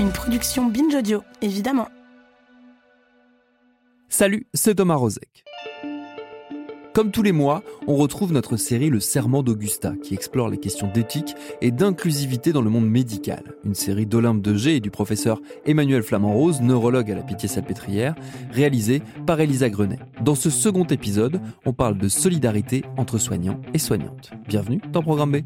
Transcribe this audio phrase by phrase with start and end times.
[0.00, 1.88] Une production Binge Audio, évidemment.
[4.08, 5.44] Salut, c'est Thomas Rozek.
[6.94, 10.88] Comme tous les mois, on retrouve notre série Le Serment d'Augusta, qui explore les questions
[10.92, 13.42] d'éthique et d'inclusivité dans le monde médical.
[13.64, 18.14] Une série d'Olympe de G et du professeur Emmanuel Flamand-Rose, neurologue à la Pitié-Salpêtrière,
[18.52, 19.98] réalisée par Elisa Grenet.
[20.20, 24.30] Dans ce second épisode, on parle de solidarité entre soignants et soignantes.
[24.46, 25.36] Bienvenue dans Programme B.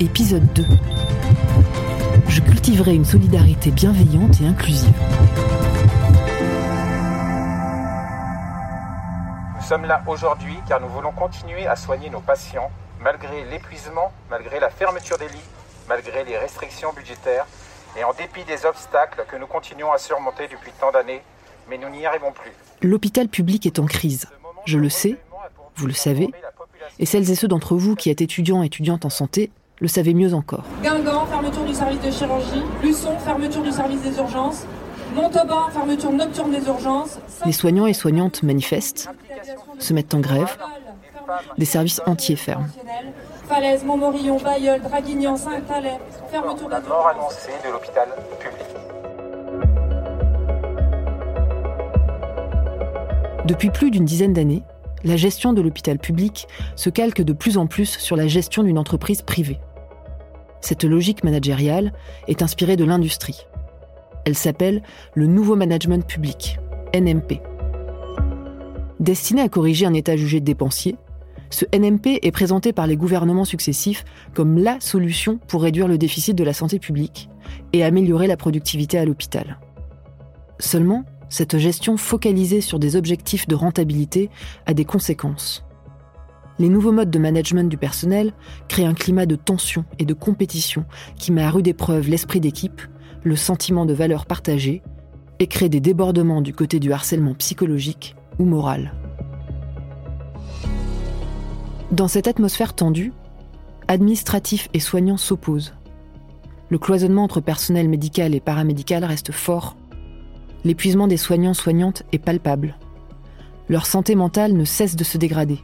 [0.00, 0.64] épisode 2.
[2.28, 4.92] Je cultiverai une solidarité bienveillante et inclusive.
[9.56, 14.60] Nous sommes là aujourd'hui car nous voulons continuer à soigner nos patients malgré l'épuisement, malgré
[14.60, 15.48] la fermeture des lits,
[15.88, 17.46] malgré les restrictions budgétaires
[17.98, 21.22] et en dépit des obstacles que nous continuons à surmonter depuis tant d'années,
[21.68, 22.52] mais nous n'y arrivons plus.
[22.82, 24.26] L'hôpital public est en crise.
[24.64, 25.16] Je le sais,
[25.74, 26.28] vous le savez,
[27.00, 30.14] et celles et ceux d'entre vous qui êtes étudiants et étudiantes en santé le savez
[30.14, 30.64] mieux encore.
[30.82, 32.62] Guingamp, fermeture du service de chirurgie.
[32.82, 34.64] Luçon, fermeture du service des urgences.
[35.14, 37.18] Montauban, fermeture nocturne des urgences.
[37.46, 39.08] Les soignants et soignantes manifestent,
[39.78, 40.56] se mettent en grève,
[41.56, 42.68] des services entiers ferment.
[43.48, 45.98] Falaise, Montmorillon, Bayeul, Draguignan, Saint-Calais,
[46.30, 48.66] fermeture La des mort annoncée de l'hôpital public.
[53.46, 54.62] Depuis plus d'une dizaine d'années,
[55.04, 58.78] la gestion de l'hôpital public se calque de plus en plus sur la gestion d'une
[58.78, 59.58] entreprise privée.
[60.60, 61.92] Cette logique managériale
[62.26, 63.46] est inspirée de l'industrie.
[64.24, 64.82] Elle s'appelle
[65.14, 66.58] le nouveau management public,
[66.94, 67.40] NMP.
[69.00, 70.96] Destiné à corriger un état jugé dépensier,
[71.50, 74.04] ce NMP est présenté par les gouvernements successifs
[74.34, 77.30] comme la solution pour réduire le déficit de la santé publique
[77.72, 79.58] et améliorer la productivité à l'hôpital.
[80.58, 84.30] Seulement, cette gestion focalisée sur des objectifs de rentabilité
[84.66, 85.64] a des conséquences.
[86.58, 88.32] Les nouveaux modes de management du personnel
[88.68, 90.84] créent un climat de tension et de compétition
[91.16, 92.82] qui met à rude épreuve l'esprit d'équipe,
[93.22, 94.82] le sentiment de valeur partagée
[95.38, 98.92] et crée des débordements du côté du harcèlement psychologique ou moral.
[101.92, 103.12] Dans cette atmosphère tendue,
[103.86, 105.74] administratifs et soignants s'opposent.
[106.70, 109.76] Le cloisonnement entre personnel médical et paramédical reste fort
[110.64, 112.76] l'épuisement des soignants-soignantes est palpable.
[113.68, 115.60] Leur santé mentale ne cesse de se dégrader,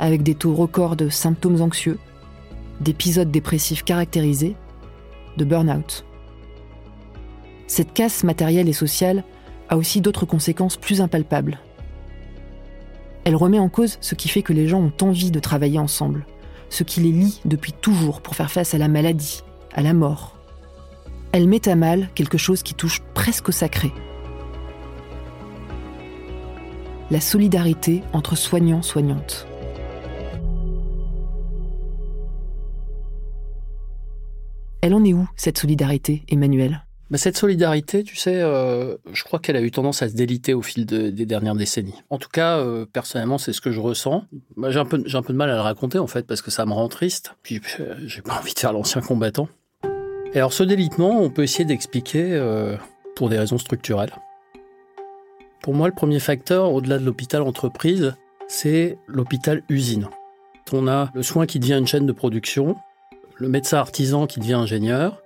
[0.00, 1.98] avec des taux records de symptômes anxieux,
[2.80, 4.56] d'épisodes dépressifs caractérisés,
[5.36, 6.04] de burn-out.
[7.68, 9.22] Cette casse matérielle et sociale
[9.68, 11.60] a aussi d'autres conséquences plus impalpables.
[13.22, 16.26] Elle remet en cause ce qui fait que les gens ont envie de travailler ensemble,
[16.68, 20.40] ce qui les lie depuis toujours pour faire face à la maladie, à la mort,
[21.32, 23.92] elle met à mal quelque chose qui touche presque au sacré.
[27.10, 29.46] La solidarité entre soignants-soignantes.
[34.82, 36.84] Elle en est où, cette solidarité, Emmanuel?
[37.10, 40.54] Bah, cette solidarité, tu sais, euh, je crois qu'elle a eu tendance à se déliter
[40.54, 42.00] au fil de- des dernières décennies.
[42.08, 44.24] En tout cas, euh, personnellement, c'est ce que je ressens.
[44.56, 46.72] Bah, j'ai un peu, de mal à le raconter en fait parce que ça me
[46.72, 47.34] rend triste.
[47.42, 49.48] Puis euh, j'ai pas envie de faire l'ancien combattant.
[50.32, 52.40] Et alors, ce délitement, on peut essayer d'expliquer
[53.16, 54.12] pour des raisons structurelles.
[55.60, 58.14] Pour moi, le premier facteur, au-delà de l'hôpital entreprise,
[58.46, 60.06] c'est l'hôpital usine.
[60.72, 62.76] On a le soin qui devient une chaîne de production,
[63.40, 65.22] le médecin artisan qui devient ingénieur,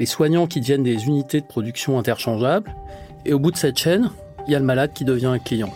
[0.00, 2.74] les soignants qui deviennent des unités de production interchangeables,
[3.24, 4.10] et au bout de cette chaîne,
[4.46, 5.72] il y a le malade qui devient un client.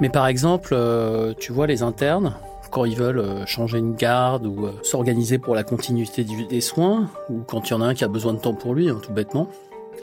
[0.00, 2.34] Mais par exemple, euh, tu vois les internes,
[2.70, 7.10] quand ils veulent euh, changer une garde ou euh, s'organiser pour la continuité des soins,
[7.28, 8.98] ou quand il y en a un qui a besoin de temps pour lui, hein,
[9.02, 9.48] tout bêtement,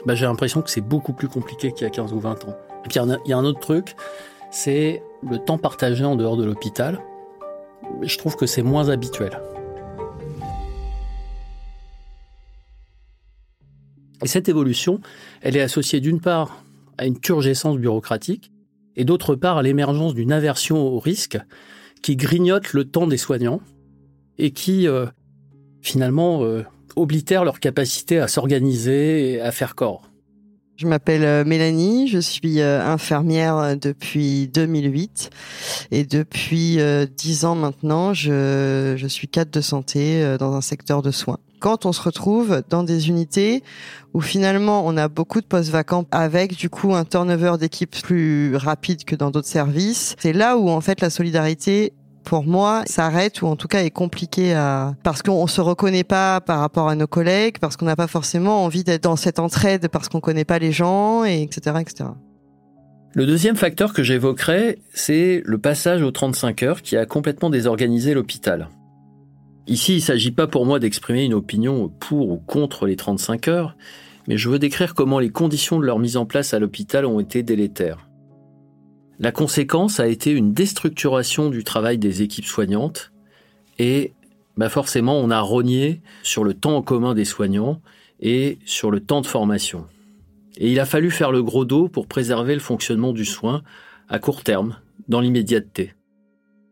[0.06, 2.56] bah, j'ai l'impression que c'est beaucoup plus compliqué qu'il y a 15 ou 20 ans.
[2.84, 3.96] Et puis il y, a un autre truc,
[4.52, 7.00] c'est le temps partagé en dehors de l'hôpital.
[8.02, 9.40] Je trouve que c'est moins habituel.
[14.22, 15.00] Et cette évolution,
[15.40, 16.64] elle est associée d'une part
[16.98, 18.52] à une turgescence bureaucratique
[18.96, 21.38] et d'autre part à l'émergence d'une aversion au risque
[22.02, 23.60] qui grignote le temps des soignants
[24.38, 25.06] et qui euh,
[25.80, 26.64] finalement euh,
[26.96, 30.11] oblitère leur capacité à s'organiser et à faire corps.
[30.76, 35.30] Je m'appelle euh, Mélanie, je suis euh, infirmière euh, depuis 2008
[35.90, 41.02] et depuis euh, 10 ans maintenant, je, je suis cadre de santé dans un secteur
[41.02, 41.38] de soins.
[41.60, 43.62] quand on se retrouve dans des unités
[44.14, 48.56] où finalement on a beaucoup de postes vacants avec du coup un turnover d'équipe plus
[48.56, 51.92] rapide que dans d'autres services, c'est là où en fait la solidarité
[52.24, 56.40] pour moi, s'arrête ou en tout cas est compliqué à parce qu'on se reconnaît pas
[56.40, 59.88] par rapport à nos collègues, parce qu'on n'a pas forcément envie d'être dans cette entraide
[59.88, 62.10] parce qu'on connaît pas les gens et etc etc.
[63.14, 68.14] Le deuxième facteur que j'évoquerai, c'est le passage aux 35 heures qui a complètement désorganisé
[68.14, 68.70] l'hôpital.
[69.66, 73.48] Ici, il ne s'agit pas pour moi d'exprimer une opinion pour ou contre les 35
[73.48, 73.76] heures,
[74.28, 77.20] mais je veux décrire comment les conditions de leur mise en place à l'hôpital ont
[77.20, 78.08] été délétères.
[79.22, 83.12] La conséquence a été une déstructuration du travail des équipes soignantes
[83.78, 84.14] et
[84.56, 87.80] bah forcément on a rogné sur le temps en commun des soignants
[88.18, 89.86] et sur le temps de formation.
[90.56, 93.62] Et il a fallu faire le gros dos pour préserver le fonctionnement du soin
[94.08, 95.94] à court terme, dans l'immédiateté.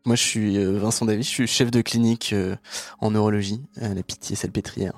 [0.03, 2.55] Moi, je suis euh, Vincent David, je suis chef de clinique euh,
[3.01, 4.93] en neurologie à la Pitié-Salpêtrière.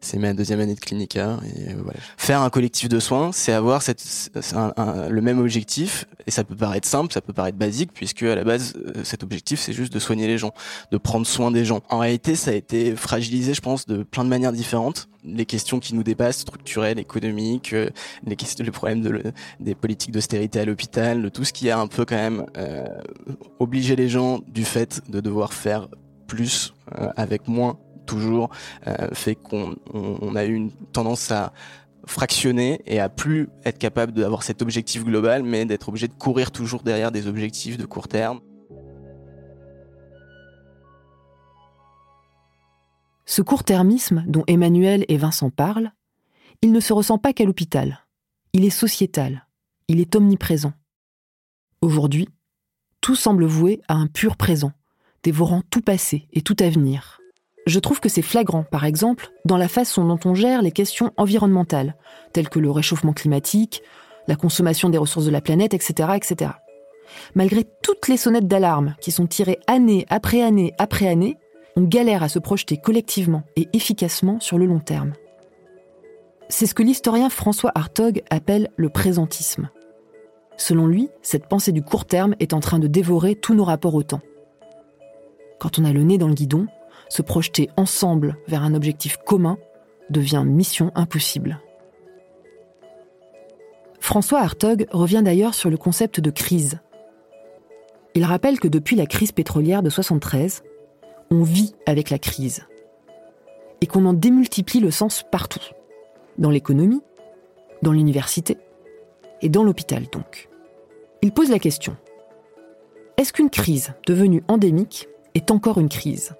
[0.00, 1.38] C'est ma deuxième année de clinica.
[1.44, 2.00] Et euh, voilà.
[2.16, 4.02] Faire un collectif de soins, c'est avoir cette,
[4.34, 6.06] le même objectif.
[6.26, 8.74] Et ça peut paraître simple, ça peut paraître basique, puisque à la base,
[9.04, 10.52] cet objectif, c'est juste de soigner les gens,
[10.90, 11.80] de prendre soin des gens.
[11.88, 15.80] En réalité, ça a été fragilisé, je pense, de plein de manières différentes les questions
[15.80, 17.90] qui nous dépassent, structurelles, économiques, euh,
[18.24, 19.22] les questions, les problèmes de,
[19.60, 22.84] des politiques d'austérité à l'hôpital, tout ce qui a un peu quand même euh,
[23.58, 25.88] obligé les gens du fait de devoir faire
[26.26, 28.50] plus euh, avec moins toujours,
[28.86, 31.52] euh, fait qu'on on, a eu une tendance à
[32.06, 36.50] fractionner et à plus être capable d'avoir cet objectif global, mais d'être obligé de courir
[36.50, 38.40] toujours derrière des objectifs de court terme.
[43.30, 45.92] Ce court-termisme dont Emmanuel et Vincent parlent,
[46.62, 48.06] il ne se ressent pas qu'à l'hôpital.
[48.54, 49.46] Il est sociétal.
[49.86, 50.72] Il est omniprésent.
[51.82, 52.30] Aujourd'hui,
[53.02, 54.72] tout semble voué à un pur présent,
[55.24, 57.20] dévorant tout passé et tout avenir.
[57.66, 61.12] Je trouve que c'est flagrant, par exemple, dans la façon dont on gère les questions
[61.18, 61.96] environnementales,
[62.32, 63.82] telles que le réchauffement climatique,
[64.26, 66.52] la consommation des ressources de la planète, etc., etc.
[67.34, 71.36] Malgré toutes les sonnettes d'alarme qui sont tirées année après année après année,
[71.78, 75.12] on galère à se projeter collectivement et efficacement sur le long terme.
[76.48, 79.70] C'est ce que l'historien François Hartog appelle le présentisme.
[80.56, 83.94] Selon lui, cette pensée du court terme est en train de dévorer tous nos rapports
[83.94, 84.22] au temps.
[85.60, 86.66] Quand on a le nez dans le guidon,
[87.08, 89.56] se projeter ensemble vers un objectif commun
[90.10, 91.60] devient mission impossible.
[94.00, 96.80] François Hartog revient d'ailleurs sur le concept de crise.
[98.16, 100.64] Il rappelle que depuis la crise pétrolière de 73,
[101.30, 102.64] on vit avec la crise
[103.80, 105.60] et qu'on en démultiplie le sens partout,
[106.38, 107.02] dans l'économie,
[107.82, 108.56] dans l'université
[109.42, 110.48] et dans l'hôpital donc.
[111.22, 111.96] Il pose la question,
[113.16, 116.34] est-ce qu'une crise devenue endémique est encore une crise?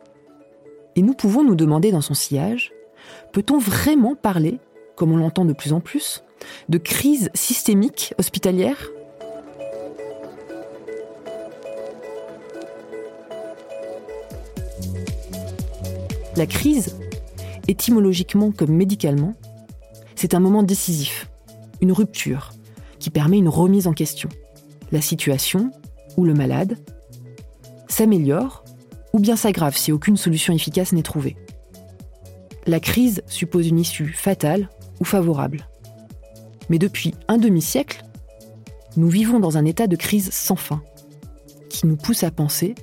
[0.96, 2.73] Et nous pouvons nous demander dans son sillage,
[3.32, 4.58] peut-on vraiment parler,
[4.96, 6.25] comme on l'entend de plus en plus,
[6.69, 8.90] de crise systémique hospitalière?
[16.38, 16.94] La crise,
[17.67, 19.35] étymologiquement comme médicalement,
[20.14, 21.29] c'est un moment décisif,
[21.81, 22.52] une rupture,
[23.00, 24.29] qui permet une remise en question.
[24.93, 25.73] La situation,
[26.17, 26.79] ou le malade,
[27.88, 28.64] s'améliore
[29.12, 31.37] ou bien s'aggrave si aucune solution efficace n'est trouvée.
[32.69, 34.70] La crise suppose une issue fatale
[35.00, 35.69] ou favorable.
[36.70, 38.04] Mais depuis un demi-siècle,
[38.97, 40.85] nous vivons dans un état de crise sans fin,
[41.68, 42.76] qui nous pousse à penser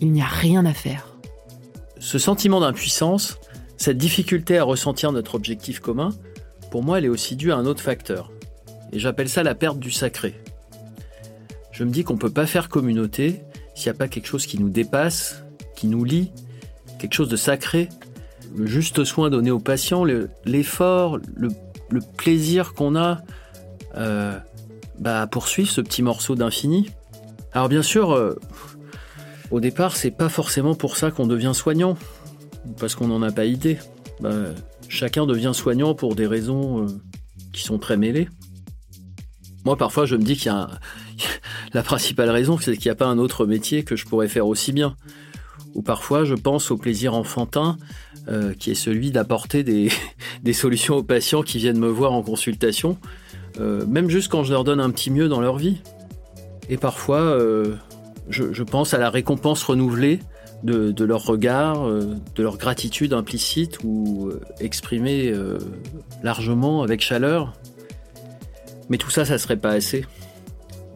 [0.00, 1.09] il n'y a rien à faire.
[2.00, 3.38] Ce sentiment d'impuissance,
[3.76, 6.14] cette difficulté à ressentir notre objectif commun,
[6.70, 8.32] pour moi, elle est aussi due à un autre facteur.
[8.90, 10.34] Et j'appelle ça la perte du sacré.
[11.72, 13.42] Je me dis qu'on ne peut pas faire communauté
[13.74, 15.44] s'il n'y a pas quelque chose qui nous dépasse,
[15.76, 16.32] qui nous lie,
[16.98, 17.90] quelque chose de sacré.
[18.56, 20.04] Le juste soin donné aux patients,
[20.46, 21.50] l'effort, le,
[22.16, 23.20] plaisir qu'on a
[23.96, 24.38] euh,
[24.98, 26.90] bah, à poursuivre ce petit morceau d'infini.
[27.52, 28.38] Alors bien sûr, euh,
[29.50, 31.96] au départ, c'est pas forcément pour ça qu'on devient soignant,
[32.78, 33.78] parce qu'on n'en a pas idée.
[34.20, 34.34] Bah,
[34.88, 36.86] chacun devient soignant pour des raisons euh,
[37.52, 38.28] qui sont très mêlées.
[39.64, 40.70] Moi, parfois, je me dis qu'il y a
[41.72, 44.46] la principale raison, c'est qu'il n'y a pas un autre métier que je pourrais faire
[44.46, 44.96] aussi bien.
[45.74, 47.76] Ou parfois, je pense au plaisir enfantin,
[48.28, 49.62] euh, qui est celui d'apporter
[50.42, 52.98] des, solutions aux patients qui viennent me voir en consultation,
[53.58, 55.78] euh, même juste quand je leur donne un petit mieux dans leur vie.
[56.68, 57.36] Et parfois,
[58.28, 60.20] je, pense à la récompense renouvelée
[60.62, 65.58] de, leur regard, euh, de leur gratitude implicite ou euh, exprimée euh,
[66.22, 67.54] largement avec chaleur.
[68.88, 70.04] Mais tout ça, ça serait pas assez.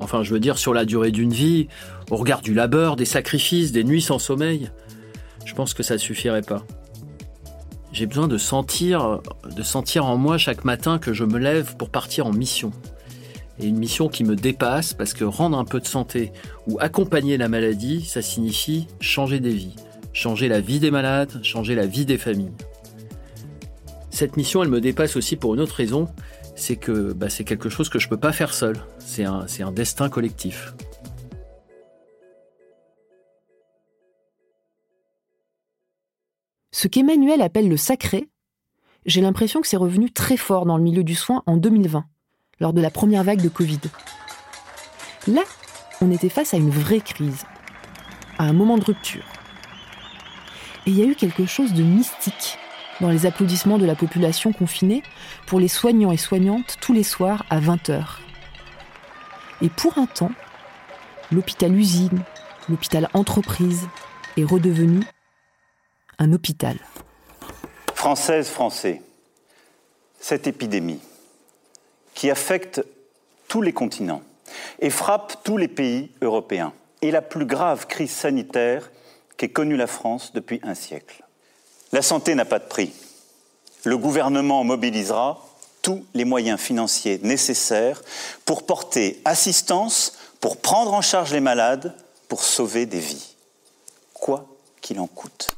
[0.00, 1.68] Enfin, je veux dire, sur la durée d'une vie,
[2.10, 4.70] au regard du labeur, des sacrifices, des nuits sans sommeil,
[5.44, 6.64] je pense que ça suffirait pas.
[7.92, 11.90] J'ai besoin de sentir, de sentir en moi chaque matin que je me lève pour
[11.90, 12.72] partir en mission.
[13.58, 16.32] Et une mission qui me dépasse parce que rendre un peu de santé
[16.66, 19.76] ou accompagner la maladie, ça signifie changer des vies,
[20.12, 22.52] changer la vie des malades, changer la vie des familles.
[24.10, 26.08] Cette mission, elle me dépasse aussi pour une autre raison,
[26.56, 28.76] c'est que bah, c'est quelque chose que je ne peux pas faire seul.
[28.98, 30.74] C'est un, un destin collectif.
[36.72, 38.28] Ce qu'Emmanuel appelle le sacré,
[39.06, 42.04] j'ai l'impression que c'est revenu très fort dans le milieu du soin en 2020,
[42.60, 43.80] lors de la première vague de Covid.
[45.26, 45.42] Là,
[46.00, 47.44] on était face à une vraie crise,
[48.38, 49.24] à un moment de rupture.
[50.86, 52.58] Et il y a eu quelque chose de mystique
[53.00, 55.02] dans les applaudissements de la population confinée
[55.46, 58.18] pour les soignants et soignantes tous les soirs à 20h.
[59.62, 60.32] Et pour un temps,
[61.32, 62.22] l'hôpital usine,
[62.68, 63.88] l'hôpital entreprise
[64.36, 65.00] est redevenu
[66.18, 66.76] un hôpital.
[67.94, 69.00] Françaises, Français,
[70.20, 71.00] cette épidémie
[72.14, 72.84] qui affecte
[73.48, 74.22] tous les continents
[74.80, 78.90] et frappe tous les pays européens est la plus grave crise sanitaire
[79.36, 81.24] qu'ait connue la France depuis un siècle.
[81.92, 82.92] La santé n'a pas de prix.
[83.84, 85.44] Le gouvernement mobilisera
[85.82, 88.02] tous les moyens financiers nécessaires
[88.46, 91.94] pour porter assistance, pour prendre en charge les malades,
[92.28, 93.36] pour sauver des vies,
[94.14, 94.46] quoi
[94.80, 95.50] qu'il en coûte.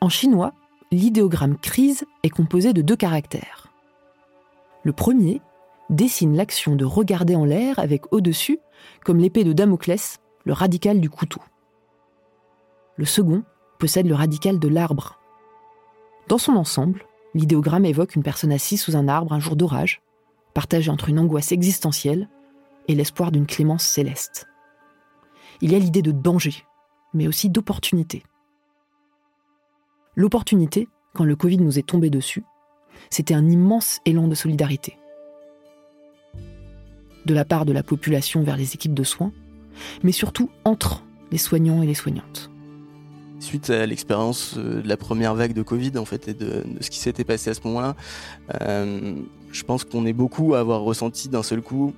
[0.00, 0.52] En chinois,
[0.92, 3.67] l'idéogramme crise est composé de deux caractères.
[4.88, 5.42] Le premier
[5.90, 8.58] dessine l'action de regarder en l'air avec au-dessus,
[9.04, 11.42] comme l'épée de Damoclès, le radical du couteau.
[12.96, 13.42] Le second
[13.78, 15.20] possède le radical de l'arbre.
[16.26, 17.04] Dans son ensemble,
[17.34, 20.00] l'idéogramme évoque une personne assise sous un arbre un jour d'orage,
[20.54, 22.26] partagée entre une angoisse existentielle
[22.86, 24.46] et l'espoir d'une clémence céleste.
[25.60, 26.64] Il y a l'idée de danger,
[27.12, 28.22] mais aussi d'opportunité.
[30.16, 32.42] L'opportunité, quand le Covid nous est tombé dessus,
[33.10, 34.96] c'était un immense élan de solidarité.
[37.26, 39.32] De la part de la population vers les équipes de soins,
[40.02, 42.50] mais surtout entre les soignants et les soignantes
[43.40, 46.90] suite à l'expérience euh, de la première vague de Covid en fait et de, ce
[46.90, 47.94] qui s'était passé à ce moment-là,
[48.62, 49.14] euh,
[49.52, 51.94] je pense qu'on est beaucoup à avoir ressenti d'un seul coup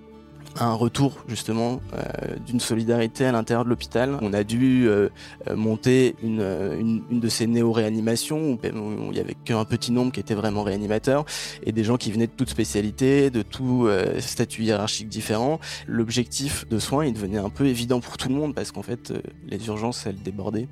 [0.58, 4.18] un retour justement euh, d'une solidarité à l'intérieur de l'hôpital.
[4.20, 4.88] On a dû
[5.54, 8.58] monter une, de ces néo-réanimations où,
[9.10, 11.24] il y avait qu'un petit nombre qui était vraiment réanimateur
[11.62, 15.60] et des gens qui venaient de toutes spécialités, de tout statut hiérarchique différent.
[15.86, 19.12] L'objectif de soins il devenait un peu évident pour tout le monde parce qu'en fait
[19.46, 20.68] les urgences elles débordaient.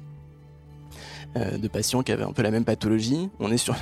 [1.36, 3.28] Euh, de patients qui avaient un peu la même pathologie.
[3.38, 3.76] On est sur,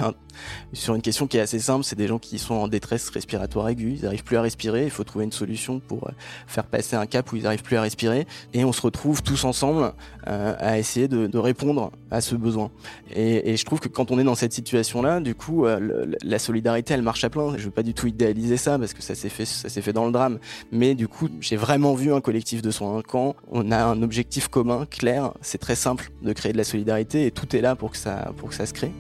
[0.73, 3.69] sur une question qui est assez simple, c'est des gens qui sont en détresse respiratoire
[3.69, 6.13] aiguë, ils n'arrivent plus à respirer, il faut trouver une solution pour euh,
[6.49, 9.45] faire passer un cap où ils n'arrivent plus à respirer, et on se retrouve tous
[9.45, 9.93] ensemble
[10.27, 12.73] euh, à essayer de, répondre à ce besoin.
[13.15, 17.03] Et, je trouve que quand on est dans cette situation-là, du coup, la solidarité, elle
[17.03, 17.57] marche à plein.
[17.57, 20.13] Je veux pas du tout idéaliser ça parce que ça s'est fait, fait dans le
[20.13, 20.39] drame,
[20.73, 23.03] mais du coup, j'ai vraiment vu un collectif de soins.
[23.07, 27.27] Quand on a un objectif commun, clair, c'est très simple de créer de la solidarité
[27.37, 28.93] tout est là pour que ça, pour que ça se crée.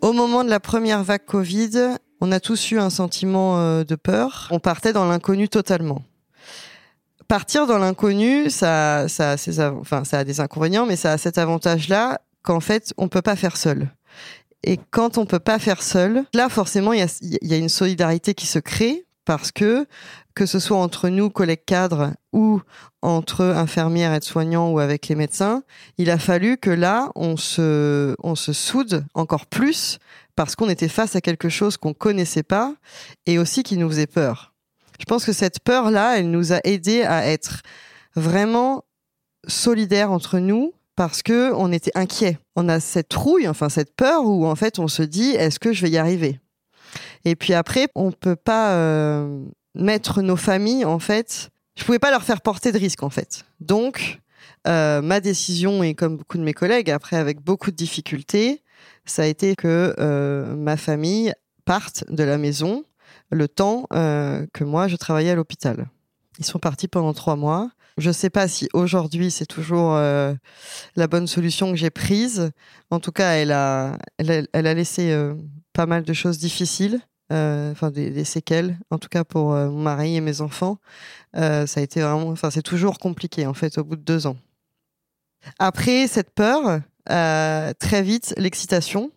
[0.00, 3.94] Au moment de la première vague Covid, on a tous eu un sentiment euh, de
[3.94, 4.48] peur.
[4.50, 6.02] On partait dans l'inconnu totalement.
[7.26, 13.08] Partir dans l'inconnu, ça, a des inconvénients, mais ça a cet avantage-là qu'en fait, on
[13.08, 13.90] peut pas faire seul.
[14.64, 18.46] Et quand on peut pas faire seul, là forcément il y a, une solidarité qui
[18.46, 19.86] se crée parce que
[20.34, 22.60] que ce soit entre nous collègues cadres ou
[23.02, 25.62] entre infirmières, et soignants ou avec les médecins,
[25.96, 29.98] il a fallu que là on se on se soude encore plus
[30.34, 32.74] parce qu'on était face à quelque chose qu'on connaissait pas
[33.26, 34.54] et aussi qui nous faisait peur.
[35.00, 37.62] Je pense que cette peur là, elle nous a aidé à être
[38.14, 38.84] vraiment
[39.46, 42.38] solidaires entre nous parce que on était inquiet.
[42.56, 45.72] On a cette trouille, enfin cette peur où en fait on se dit est-ce que
[45.72, 46.40] je vais y arriver?
[47.24, 49.44] Et puis après, on peut pas euh,
[49.76, 51.50] mettre nos familles en fait.
[51.76, 53.44] Je pouvais pas leur faire porter de risque en fait.
[53.60, 54.18] Donc
[54.66, 58.64] euh, ma décision et comme beaucoup de mes collègues après avec beaucoup de difficultés,
[59.04, 61.32] ça a été que euh, ma famille
[61.64, 62.82] parte de la maison
[63.30, 65.86] le temps que moi je travaillais à l'hôpital.
[66.38, 67.70] Ils sont partis pendant trois mois.
[67.98, 70.32] Je ne sais pas si aujourd'hui c'est toujours euh,
[70.94, 72.52] la bonne solution que j'ai prise.
[72.90, 73.98] En tout cas, elle a,
[74.54, 75.34] laissé euh,
[75.72, 77.00] pas mal de choses difficiles,
[77.32, 78.78] euh, enfin des, séquelles.
[78.90, 80.78] En tout cas pour mon mari et mes enfants,
[81.34, 84.36] ça a été vraiment, enfin c'est toujours compliqué en fait au bout de deux ans.
[85.58, 89.10] Après cette peur, très vite l'excitation,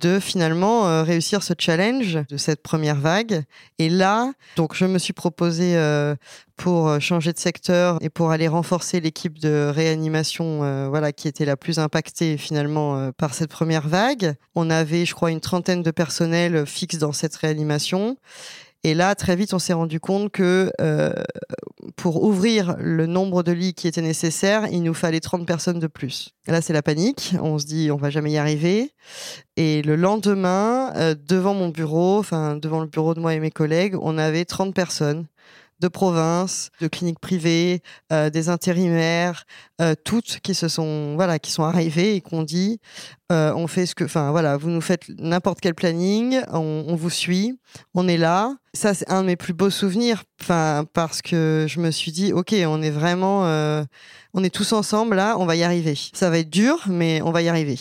[0.00, 3.44] de finalement euh, réussir ce challenge de cette première vague.
[3.78, 6.14] Et là, donc je me suis proposé euh,
[6.56, 11.44] pour euh, changer de secteur et pour aller renforcer l'équipe de réanimation, voilà, qui était
[11.44, 14.34] la plus impactée finalement par cette première vague.
[14.54, 18.16] On avait, je crois, une trentaine de personnels fixes dans cette réanimation.
[18.84, 21.12] Et là, très vite, on s'est rendu compte que euh,
[21.96, 25.86] pour ouvrir le nombre de lits qui était nécessaire, il nous fallait 30 personnes de
[25.86, 26.30] plus.
[26.46, 27.34] Là, c'est la panique.
[27.40, 28.92] On se dit, on va jamais y arriver.
[29.56, 33.50] Et le lendemain, euh, devant mon bureau, enfin devant le bureau de moi et mes
[33.50, 35.26] collègues, on avait 30 personnes
[35.80, 39.44] de province, de cliniques privées, euh, des intérimaires,
[39.80, 42.80] euh, toutes qui se sont voilà qui sont arrivées et qu'on dit
[43.30, 47.10] euh, on fait ce que enfin voilà vous nous faites n'importe quel planning, on, vous
[47.10, 47.58] suit,
[47.94, 48.54] on est là.
[48.72, 52.32] Ça c'est un de mes plus beaux souvenirs, enfin parce que je me suis dit
[52.32, 53.42] ok on est vraiment
[54.34, 55.98] on est tous ensemble là, on va y arriver.
[56.12, 57.78] Ça va être dur mais on va y arriver.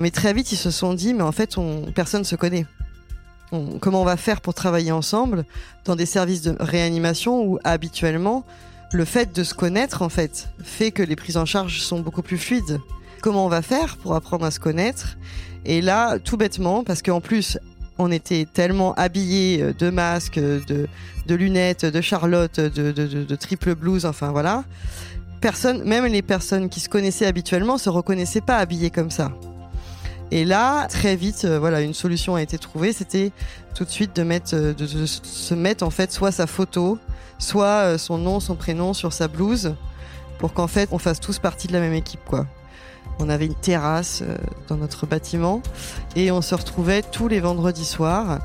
[0.00, 2.66] Mais très vite, ils se sont dit, mais en fait, on, personne ne se connaît.
[3.80, 5.44] comment on va faire pour travailler ensemble
[5.84, 8.44] dans des services de réanimation où habituellement,
[8.92, 12.22] le fait de se connaître, en fait, fait que les prises en charge sont beaucoup
[12.22, 12.80] plus fluides.
[13.20, 15.16] Comment on va faire pour apprendre à se connaître?
[15.64, 17.58] Et là, tout bêtement, parce qu'en plus,
[17.98, 20.86] on était tellement habillés euh, de masques, de,
[21.26, 24.64] de lunettes, de Charlotte, de, triple blouse, enfin voilà.
[25.40, 29.32] Personne, même les personnes qui se connaissaient habituellement, se reconnaissaient pas habillées comme ça.
[30.30, 32.92] Et là, très vite, euh, voilà, une solution a été trouvée.
[32.92, 33.30] C'était
[33.74, 36.98] tout de suite de mettre, euh, de, se mettre en fait soit sa photo,
[37.38, 39.74] soit euh, son nom, son prénom sur sa blouse,
[40.38, 42.46] pour qu'en fait on fasse tous partie de la même équipe, quoi.
[43.18, 44.22] On avait une terrasse
[44.68, 45.62] dans notre bâtiment
[46.16, 48.40] et on se retrouvait tous les vendredis soirs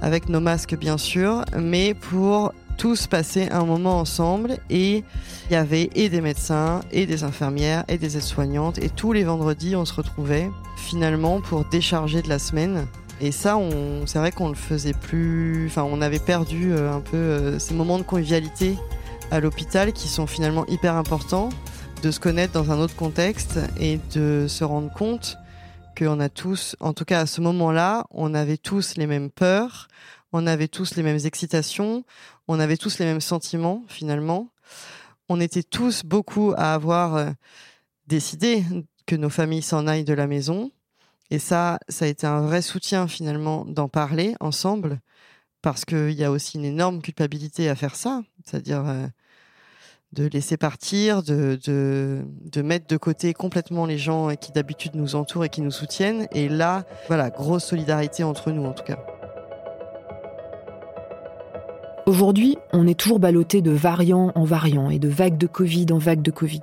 [0.00, 5.04] avec nos masques bien sûr, mais pour tous passer un moment ensemble et
[5.50, 9.24] il y avait et des médecins et des infirmières et des aides-soignantes et tous les
[9.24, 12.86] vendredis on se retrouvait finalement pour décharger de la semaine.
[13.20, 15.66] Et ça, on, c'est vrai qu'on le faisait plus.
[15.66, 18.76] Enfin, on avait perdu euh, un peu euh, ces moments de convivialité
[19.32, 21.48] à l'hôpital qui sont finalement hyper importants,
[22.04, 25.36] de se connaître dans un autre contexte et de se rendre compte
[25.98, 29.88] qu'on a tous, en tout cas à ce moment-là, on avait tous les mêmes peurs,
[30.32, 32.04] on avait tous les mêmes excitations,
[32.48, 34.50] on avait tous les mêmes sentiments finalement.
[35.28, 37.30] On était tous beaucoup à avoir euh,
[38.06, 38.64] décidé
[39.06, 40.70] que nos familles s'en aillent de la maison.
[41.30, 45.00] Et ça, ça a été un vrai soutien finalement d'en parler ensemble,
[45.60, 49.06] parce qu'il y a aussi une énorme culpabilité à faire ça, c'est-à-dire euh,
[50.12, 55.16] de laisser partir, de, de, de, mettre de côté complètement les gens qui d'habitude nous
[55.16, 56.26] entourent et qui nous soutiennent.
[56.32, 59.17] Et là, voilà, grosse solidarité entre nous en tout cas.
[62.08, 65.98] Aujourd'hui, on est toujours ballotté de variants en variants et de vagues de Covid en
[65.98, 66.62] vagues de Covid.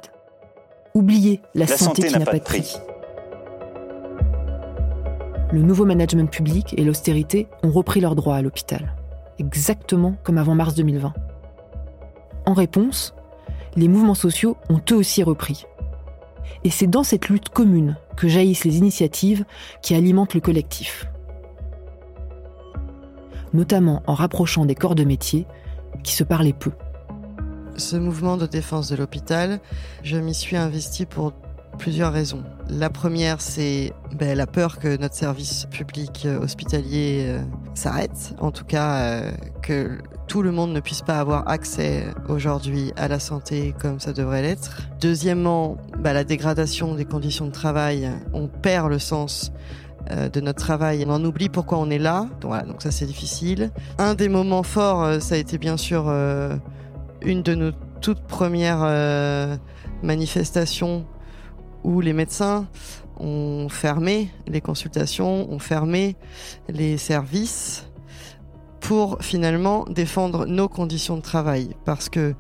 [0.96, 2.78] Oubliez la, santé, qui n'a pas de prix.
[5.52, 8.96] Le nouveau management public et l'austérité ont repris leurs droits à l'hôpital,
[9.38, 11.14] exactement comme avant mars 2020.
[12.48, 13.14] En réponse,
[13.76, 15.68] les mouvements sociaux ont eux aussi repris.
[16.64, 19.46] Et c'est dans cette lutte commune que jaillissent les initiatives
[19.84, 21.06] qui alimentent le collectif
[23.56, 25.48] notamment en rapprochant des corps de métier
[26.04, 26.72] qui se parlaient peu.
[27.78, 29.60] Ce mouvement de défense de l'hôpital,
[30.04, 31.34] je m'y suis investi pour
[31.76, 32.44] plusieurs raisons.
[32.70, 37.42] La première, c'est ben, la peur que notre service public euh, hospitalier euh,
[37.74, 42.92] s'arrête, en tout cas euh, que tout le monde ne puisse pas avoir accès aujourd'hui
[42.96, 44.82] à la santé comme ça devrait l'être.
[45.02, 49.52] Deuxièmement, ben, la dégradation des conditions de travail, on perd le sens
[50.12, 51.04] de notre travail.
[51.08, 52.28] On en oublie pourquoi on est là.
[52.42, 53.72] Donc ça c'est difficile.
[53.98, 56.56] Un des moments forts, euh, ça a été bien sûr euh,
[57.22, 58.84] une de nos toutes premières
[60.04, 61.08] manifestations
[61.84, 62.68] où les médecins
[63.20, 66.16] ont fermé les consultations, ont fermé
[66.70, 67.88] les services
[68.80, 71.70] pour finalement défendre nos conditions de travail.
[71.86, 72.36] Parce que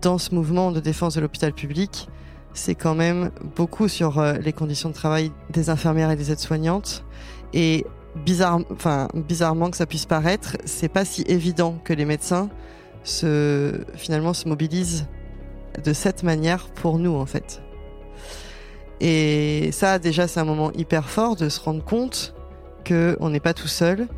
[0.00, 2.08] dans ce mouvement de défense de l'hôpital public,
[2.52, 7.04] c'est quand même beaucoup sur euh, les conditions de travail des infirmières et des aides-soignantes.
[7.52, 7.86] Et
[8.70, 12.48] enfin, bizarrement que ça puisse paraître, c'est pas si évident que les médecins
[13.04, 15.06] se, finalement se mobilisent
[15.82, 17.62] de cette manière pour nous, en fait.
[19.00, 22.34] Et ça, déjà, c'est un moment hyper fort de se rendre compte
[22.86, 24.08] qu'on n'est pas tout seul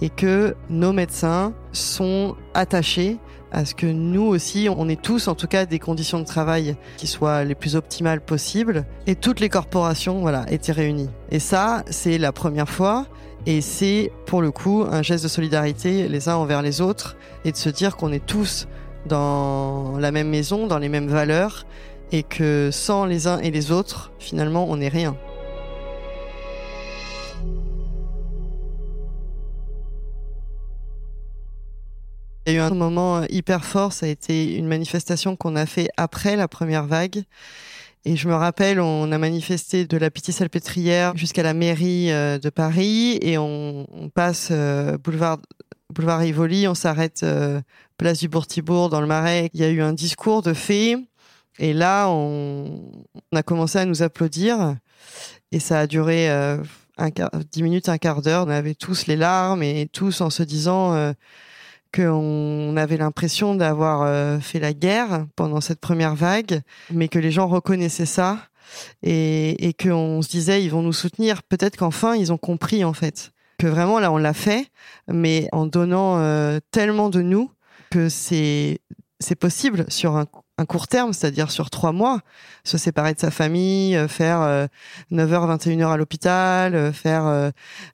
[0.00, 3.18] et que nos médecins sont attachés
[3.52, 6.76] à ce que nous aussi, on ait tous en tout cas des conditions de travail
[6.96, 11.10] qui soient les plus optimales possibles et toutes les corporations voilà, étaient réunies.
[11.30, 13.06] Et ça, c'est la première fois
[13.46, 17.52] et c'est pour le coup un geste de solidarité les uns envers les autres et
[17.52, 18.68] de se dire qu'on est tous
[19.06, 21.66] dans la même maison, dans les mêmes valeurs
[22.12, 25.16] et que sans les uns et les autres, finalement, on n'est rien.
[32.48, 35.66] Il y a eu un moment hyper fort, ça a été une manifestation qu'on a
[35.66, 37.24] fait après la première vague.
[38.06, 42.48] Et je me rappelle, on a manifesté de la Pitié-Salpêtrière jusqu'à la mairie euh, de
[42.48, 45.36] Paris et on, passe euh, boulevard
[45.92, 47.60] boulevard on s'arrête euh,
[47.98, 49.50] place du Bourg-Thibourg dans le Marais.
[49.52, 50.96] Il y a eu un discours de fées
[51.58, 52.80] et là on,
[53.34, 54.74] a commencé à nous applaudir
[55.52, 58.46] et ça a duré un quart, 10 minutes, un quart d'heure.
[58.46, 61.12] On avait tous les larmes et tous en se disant
[61.94, 67.30] qu'on avait l'impression d'avoir euh, fait la guerre pendant cette première vague, mais que les
[67.30, 68.38] gens reconnaissaient ça
[69.02, 71.42] et, et qu'on se disait ils vont nous soutenir.
[71.42, 74.66] Peut-être qu'enfin ils ont compris en fait que vraiment là on l'a fait,
[75.08, 77.50] mais en donnant euh, tellement de nous
[77.90, 78.80] que c'est
[79.20, 80.26] c'est possible sur un,
[80.66, 82.20] court terme, c'est-à-dire sur trois mois,
[82.62, 84.68] se séparer de sa famille, euh, faire
[85.10, 87.52] 9h, 21h à l'hôpital, faire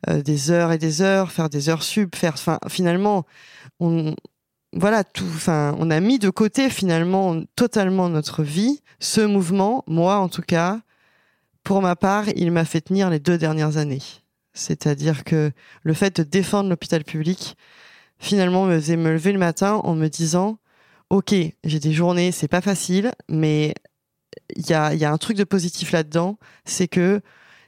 [0.09, 3.25] des heures et des heures, faire des heures sub, faire, enfin, finalement,
[3.81, 4.15] on,
[4.73, 8.83] voilà, tout, enfin, on a mis de côté finalement totalement notre vie.
[9.01, 10.81] Ce mouvement, moi en tout cas,
[11.63, 14.03] pour ma part, il m'a fait tenir les deux dernières années.
[14.53, 17.57] C'est-à-dire que le fait de défendre l'hôpital public,
[18.19, 20.59] finalement, me faisait me lever le matin en me disant,
[21.11, 21.35] ok,
[21.65, 23.75] j'ai des journées, c'est pas facile, mais
[24.57, 27.21] il y a, y a un truc de positif là-dedans, c'est que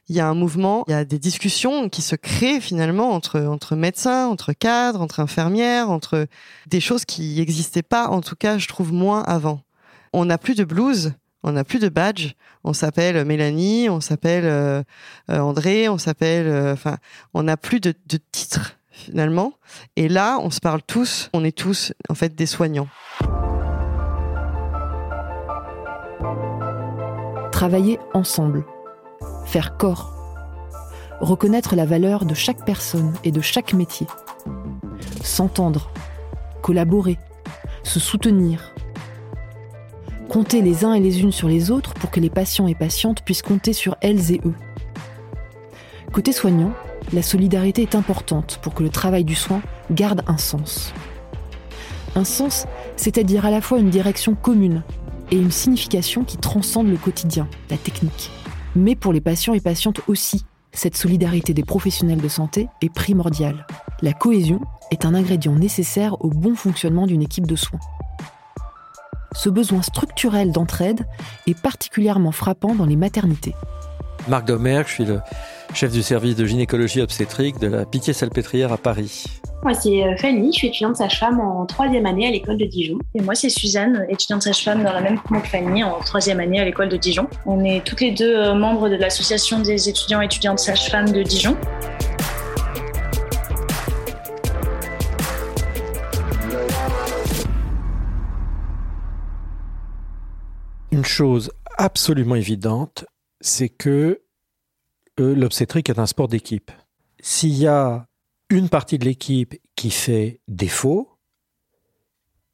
[0.09, 3.41] il y a un mouvement, il y a des discussions qui se créent finalement entre,
[3.41, 6.27] entre médecins, entre cadres, entre infirmières, entre
[6.67, 9.61] des choses qui n'existaient pas, en tout cas, je trouve moins avant.
[10.13, 14.45] On n'a plus de blues, on n'a plus de badge, on s'appelle Mélanie, on s'appelle
[14.45, 14.81] euh,
[15.29, 16.97] euh, André, on s'appelle, euh, enfin,
[17.33, 19.53] on n'a plus de, de titres finalement.
[19.95, 22.87] Et là, on se parle tous, on est tous en fait des soignants.
[27.51, 28.63] Travailler ensemble
[29.47, 30.13] faire corps,
[31.21, 34.05] reconnaître la valeur de chaque personne et de chaque métier,
[35.23, 35.89] s'entendre,
[36.61, 37.17] collaborer,
[37.83, 38.73] se soutenir,
[40.29, 43.21] compter les uns et les unes sur les autres pour que les patients et patientes
[43.21, 44.53] puissent compter sur elles et eux.
[46.11, 46.73] Côté soignant,
[47.13, 50.93] la solidarité est importante pour que le travail du soin garde un sens.
[52.15, 52.65] Un sens,
[52.97, 54.83] c'est-à-dire à la fois une direction commune
[55.31, 58.29] et une signification qui transcende le quotidien, la technique.
[58.77, 63.65] Mais pour les patients et patientes aussi, cette solidarité des professionnels de santé est primordiale.
[64.03, 64.61] La cohésion
[64.91, 67.79] est un ingrédient nécessaire au bon fonctionnement d'une équipe de soins.
[69.33, 71.07] Ce besoin structurel d'entraide
[71.47, 73.55] est particulièrement frappant dans les maternités.
[74.27, 75.21] Marc Domergue, je suis le
[75.73, 79.41] chef du service de gynécologie obstétrique de la Pitié-Salpêtrière à Paris.
[79.63, 82.99] Moi, c'est euh, Fanny, je suis étudiante sage-femme en troisième année à l'école de Dijon.
[83.15, 86.59] Et moi, c'est Suzanne, étudiante sage-femme dans la même promo que Fanny en troisième année
[86.59, 87.27] à l'école de Dijon.
[87.47, 91.23] On est toutes les deux euh, membres de l'association des étudiants et étudiantes sage-femmes de
[91.23, 91.57] Dijon.
[100.91, 103.05] Une chose absolument évidente,
[103.41, 104.21] c'est que
[105.19, 106.71] euh, l'obstétrique est un sport d'équipe.
[107.19, 108.05] S'il y a
[108.49, 111.17] une partie de l'équipe qui fait défaut,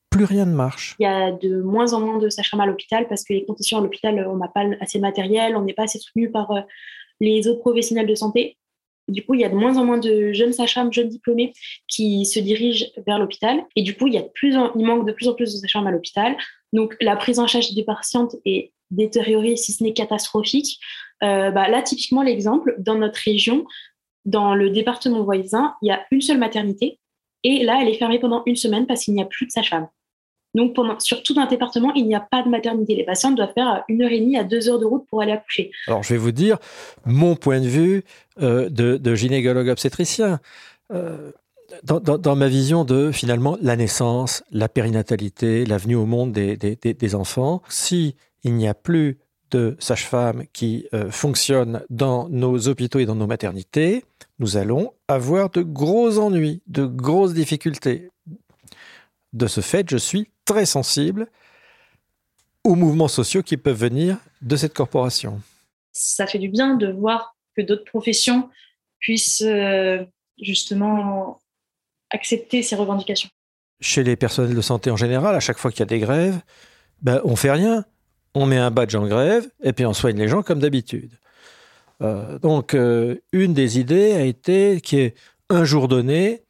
[0.10, 0.96] plus rien ne marche.
[1.00, 3.80] Il y a de moins en moins de sages-femmes à l'hôpital parce que les conditions
[3.80, 6.62] à l'hôpital, on n'a pas assez de matériel, on n'est pas assez soutenu par euh,
[7.20, 8.58] les autres professionnels de santé.
[9.08, 11.52] Du coup, il y a de moins en moins de jeunes sages-femmes, jeunes diplômés
[11.88, 13.66] qui se dirigent vers l'hôpital.
[13.76, 15.88] Et du coup, il, y a plus il manque de plus en plus de sages-femmes
[15.88, 16.38] à l'hôpital.
[16.72, 20.80] Donc, la prise en charge des patientes est détériorée, si ce n'est catastrophique.
[21.24, 23.66] Euh, bah, là, typiquement, l'exemple, dans notre région,
[24.26, 27.00] dans le département voisin, il y a une seule maternité.
[27.44, 29.88] Et là, elle est fermée pendant une semaine parce qu'il n'y a plus de sage-femme.
[30.56, 32.96] Donc, pendant, sur tout un département, il n'y a pas de maternité.
[32.96, 35.32] Les patientes doivent faire une heure et demie à deux heures de route pour aller
[35.32, 35.72] accoucher.
[35.88, 36.58] Alors, je vais vous dire
[37.06, 38.04] mon point de vue
[38.42, 40.40] euh, de, gynécologue obstétricien.
[40.92, 41.32] Euh,
[41.84, 47.16] dans, ma vision de finalement la naissance, la périnatalité, la venue au monde des, des
[47.16, 49.18] enfants, si il n'y a plus
[49.54, 54.04] de sages-femmes qui euh, fonctionnent dans nos hôpitaux et dans nos maternités,
[54.40, 58.10] nous allons avoir de gros ennuis, de grosses difficultés.
[59.32, 61.28] De ce fait, je suis très sensible
[62.64, 65.42] aux mouvements sociaux qui peuvent venir de cette corporation.
[65.92, 68.50] Ça fait du bien de voir que d'autres professions
[69.00, 70.04] puissent euh,
[70.42, 71.40] justement
[72.10, 73.30] accepter ces revendications.
[73.82, 76.40] Chez les personnels de santé en général, à chaque fois qu'il y a des grèves,
[77.02, 77.86] ben, on fait rien
[78.34, 81.12] on met un badge en grève et puis on soigne les gens comme d'habitude.
[82.02, 85.14] Euh, donc, euh, une des idées a été qu'il y ait
[85.50, 86.44] un jour donné,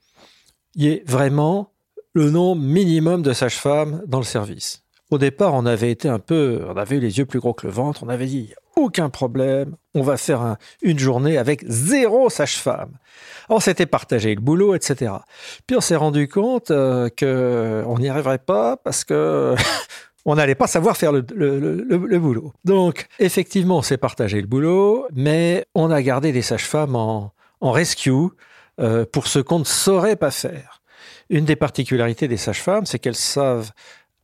[0.75, 1.71] il y ait vraiment
[2.13, 4.83] le nombre minimum de sages-femmes dans le service.
[5.11, 7.67] Au départ, on avait été un peu, on avait eu les yeux plus gros que
[7.67, 12.97] le ventre, on avait dit aucun problème, on va faire une journée avec zéro sage-femme.
[13.49, 15.11] On s'était partagé le boulot, etc.
[15.67, 19.55] Puis on s'est rendu compte euh, qu'on n'y arriverait pas parce que
[20.25, 22.53] on n'allait pas savoir faire le, boulot.
[22.63, 27.31] Donc, effectivement, on s'est partagé le boulot, mais on a gardé des sages-femmes en,
[27.61, 28.11] rescue
[28.79, 30.81] euh, pour ce qu'on ne saurait pas faire.
[31.29, 33.71] Une des particularités des sages-femmes, c'est qu'elles savent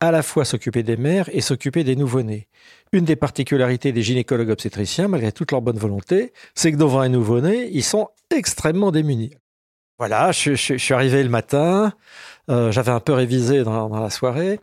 [0.00, 2.48] à la fois s'occuper des mères et s'occuper des nouveau-nés.
[2.92, 7.08] Une des particularités des gynécologues obstétriciens, malgré toute leur bonne volonté, c'est que devant un
[7.08, 9.34] nouveau-né, ils sont extrêmement démunis.
[9.98, 11.92] Voilà, je, suis arrivé le matin,
[12.50, 14.58] euh, j'avais un peu révisé dans, la soirée,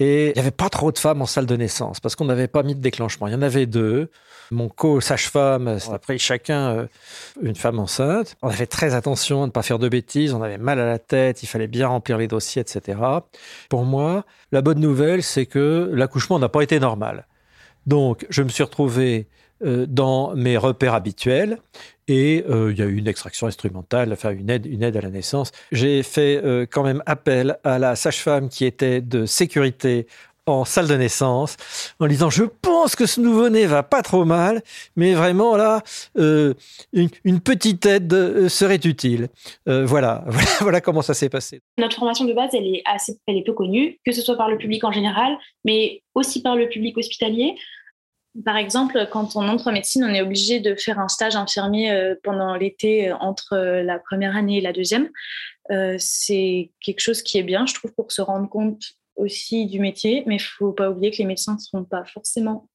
[0.00, 2.48] et il n'y avait pas trop de femmes en salle de naissance parce qu'on n'avait
[2.48, 3.26] pas mis de déclenchement.
[3.26, 4.10] Il y en avait deux.
[4.50, 6.86] Mon co-sage-femme, on a pris chacun euh,
[7.40, 8.34] une femme enceinte.
[8.42, 10.32] On avait très attention à ne pas faire de bêtises.
[10.32, 11.42] On avait mal à la tête.
[11.44, 12.98] Il fallait bien remplir les dossiers, etc.
[13.68, 17.26] Pour moi, la bonne nouvelle, c'est que l'accouchement n'a pas été normal.
[17.86, 19.28] Donc, je me suis retrouvé
[19.62, 21.58] euh, dans mes repères habituels
[22.10, 25.00] et euh, il y a eu une extraction instrumentale, enfin une aide, une aide à
[25.00, 25.52] la naissance.
[25.70, 30.08] J'ai fait euh, quand même appel à la sage-femme qui était de sécurité
[30.46, 31.56] en salle de naissance
[32.00, 34.60] en disant je pense que ce nouveau-né va pas trop mal,
[34.96, 35.82] mais vraiment là
[36.16, 39.28] une, petite aide serait utile.
[39.66, 41.60] voilà, voilà, voilà, comment ça s'est passé.
[41.78, 44.50] Notre formation de base, elle est assez, elle est peu connue, que ce soit par
[44.50, 47.54] le public en général, mais aussi par le public hospitalier.
[48.44, 51.90] Par exemple, quand on entre en médecine, on est obligé de faire un stage infirmier
[51.90, 55.10] euh, pendant l'été euh, entre euh, la première année et la deuxième.
[55.98, 58.82] c'est quelque chose qui est bien, je trouve, pour se rendre compte
[59.16, 62.04] aussi du métier, mais il ne faut pas oublier que les médecins ne seront pas
[62.04, 62.68] forcément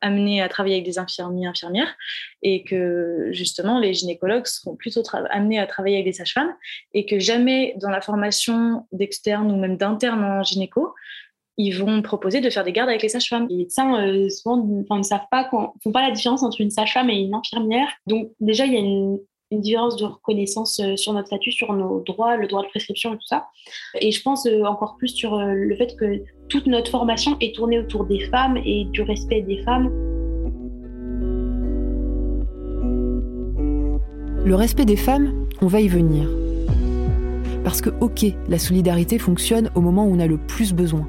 [0.00, 1.94] amenés à travailler avec des infirmiers infirmières
[2.42, 6.54] et que justement les gynécologues seront plutôt amenés à travailler avec des sages-femmes
[6.94, 10.94] et que jamais dans la formation d'externe ou même d'interne en gynéco,
[11.58, 13.46] ils vont proposer de faire des gardes avec les sages-femmes.
[13.48, 17.16] Les médecins, euh, souvent, ne savent pas, font pas la différence entre une sage-femme et
[17.16, 17.88] une infirmière.
[18.06, 19.18] Donc, déjà, il y a une,
[19.52, 23.16] différence de reconnaissance euh, sur notre statut, sur nos droits, le droit de prescription et
[23.16, 23.46] tout ça.
[24.00, 27.78] Et je pense euh, encore plus sur le fait que toute notre formation est tournée
[27.78, 29.86] autour des femmes et du respect des femmes.
[34.44, 36.28] Le respect des femmes, on va y venir.
[37.62, 41.06] Parce que, ok, la solidarité fonctionne au moment où on a le plus besoin.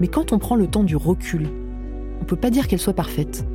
[0.00, 1.48] Mais quand on prend le temps du recul,
[2.18, 3.46] on ne peut pas dire qu'elle soit parfaite.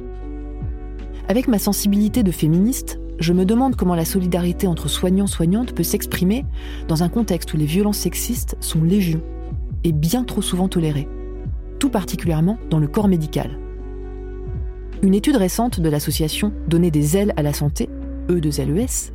[1.27, 6.45] Avec ma sensibilité de féministe, je me demande comment la solidarité entre soignants-soignantes peut s'exprimer
[6.87, 9.21] dans un contexte où les violences sexistes sont légion
[9.83, 11.07] et bien trop souvent tolérées,
[11.79, 13.59] tout particulièrement dans le corps médical.
[15.03, 17.89] Une étude récente de l'association Donner des ailes à la santé,
[18.27, 19.11] E2LES,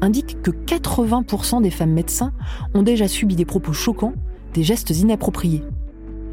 [0.00, 2.32] indique que 80% des femmes médecins
[2.74, 4.14] ont déjà subi des propos choquants,
[4.52, 5.62] des gestes inappropriés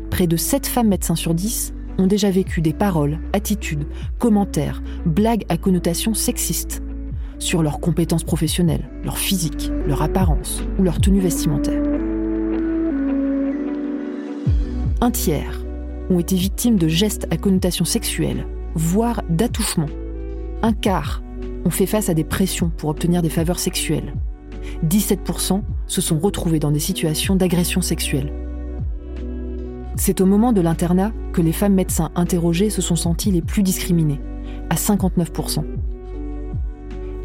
[0.10, 5.46] près de 7 femmes médecins sur 10 ont déjà vécu des paroles, attitudes, commentaires, blagues
[5.50, 6.82] à connotation sexiste
[7.40, 11.82] sur leurs compétences professionnelles, leur physique, leur apparence ou leur tenue vestimentaire.
[15.02, 15.64] Un tiers
[16.10, 18.46] ont été victimes de gestes à connotation sexuelle,
[18.76, 19.90] voire d'attouchements.
[20.62, 21.24] Un quart
[21.66, 24.14] ont fait face à des pressions pour obtenir des faveurs sexuelles.
[24.86, 28.34] 17% se sont retrouvés dans des situations d'agression sexuelle.
[30.00, 33.64] C'est au moment de l'internat que les femmes médecins interrogées se sont senties les plus
[33.64, 34.22] discriminées,
[34.70, 35.66] à 59%.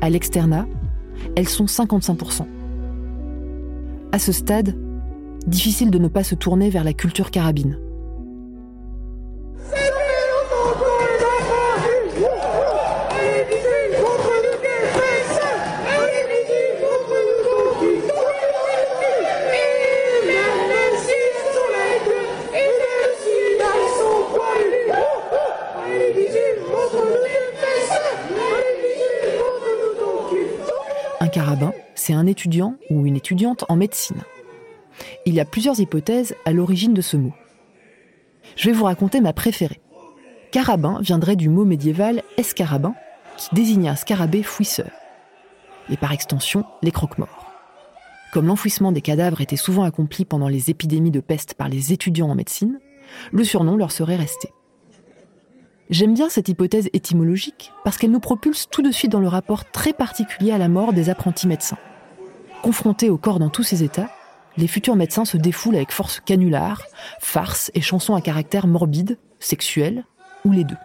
[0.00, 0.66] À l'externat,
[1.36, 2.46] elles sont 55%.
[4.10, 4.76] À ce stade,
[5.46, 7.78] difficile de ne pas se tourner vers la culture carabine.
[31.94, 34.22] C'est un étudiant ou une étudiante en médecine.
[35.26, 37.32] Il y a plusieurs hypothèses à l'origine de ce mot.
[38.56, 39.80] Je vais vous raconter ma préférée.
[40.52, 42.94] Carabin viendrait du mot médiéval escarabin,
[43.36, 44.90] qui désignait un scarabée fouisseur,
[45.90, 47.50] et par extension les croque-morts.
[48.32, 52.30] Comme l'enfouissement des cadavres était souvent accompli pendant les épidémies de peste par les étudiants
[52.30, 52.78] en médecine,
[53.32, 54.50] le surnom leur serait resté.
[55.90, 59.70] J'aime bien cette hypothèse étymologique parce qu'elle nous propulse tout de suite dans le rapport
[59.70, 61.76] très particulier à la mort des apprentis médecins.
[62.62, 64.08] Confrontés au corps dans tous ses états,
[64.56, 66.82] les futurs médecins se défoulent avec force canular,
[67.20, 70.04] farces et chansons à caractère morbide, sexuel,
[70.46, 70.76] ou les deux.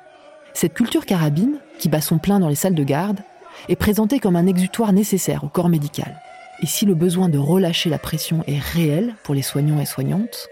[0.54, 3.22] Cette culture carabine, qui bat son plein dans les salles de garde,
[3.70, 6.20] est présentée comme un exutoire nécessaire au corps médical.
[6.62, 10.50] Et si le besoin de relâcher la pression est réel pour les soignants et soignantes,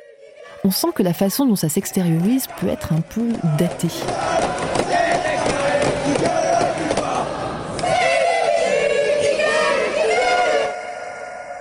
[0.63, 3.89] on sent que la façon dont ça s'extériorise peut être un peu datée.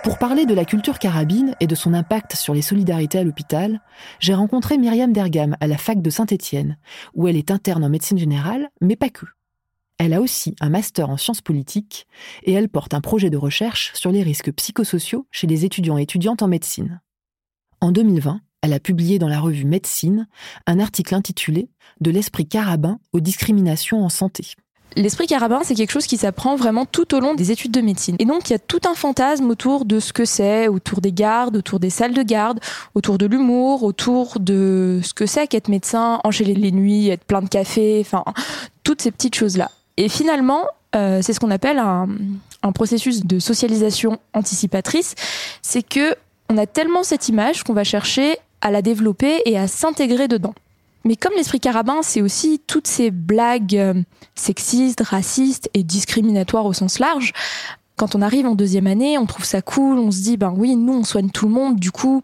[0.07, 3.81] Pour parler de la culture carabine et de son impact sur les solidarités à l'hôpital,
[4.21, 6.79] j'ai rencontré Myriam Dergam à la fac de Saint-Étienne,
[7.15, 9.27] où elle est interne en médecine générale, mais pas que.
[9.99, 12.07] Elle a aussi un master en sciences politiques
[12.45, 16.03] et elle porte un projet de recherche sur les risques psychosociaux chez les étudiants et
[16.03, 17.01] étudiantes en médecine.
[17.81, 20.27] En 2020, elle a publié dans la revue Médecine
[20.67, 21.69] un article intitulé
[22.01, 24.55] De l'esprit carabin aux discriminations en santé.
[24.97, 28.17] L'esprit carabin, c'est quelque chose qui s'apprend vraiment tout au long des études de médecine.
[28.19, 31.13] Et donc, il y a tout un fantasme autour de ce que c'est, autour des
[31.13, 32.61] gardes, autour des salles de garde,
[32.95, 37.43] autour de l'humour, autour de ce que c'est qu'être médecin, enchaîner les nuits, être plein
[37.43, 38.25] de café, enfin,
[38.85, 39.71] toutes ces petites choses-là.
[39.97, 42.09] Et finalement, euh, c'est ce qu'on appelle un,
[42.63, 45.15] un processus de socialisation anticipatrice.
[45.63, 46.17] C'est que
[46.49, 50.55] on a tellement cette image qu'on va chercher à la développer et à s'intégrer dedans.
[51.05, 53.95] Mais comme l'esprit carabin, c'est aussi toutes ces blagues euh,
[54.35, 57.33] sexistes, racistes et discriminatoires au sens large.
[57.95, 60.75] Quand on arrive en deuxième année, on trouve ça cool, on se dit, ben oui,
[60.75, 62.23] nous, on soigne tout le monde, du coup,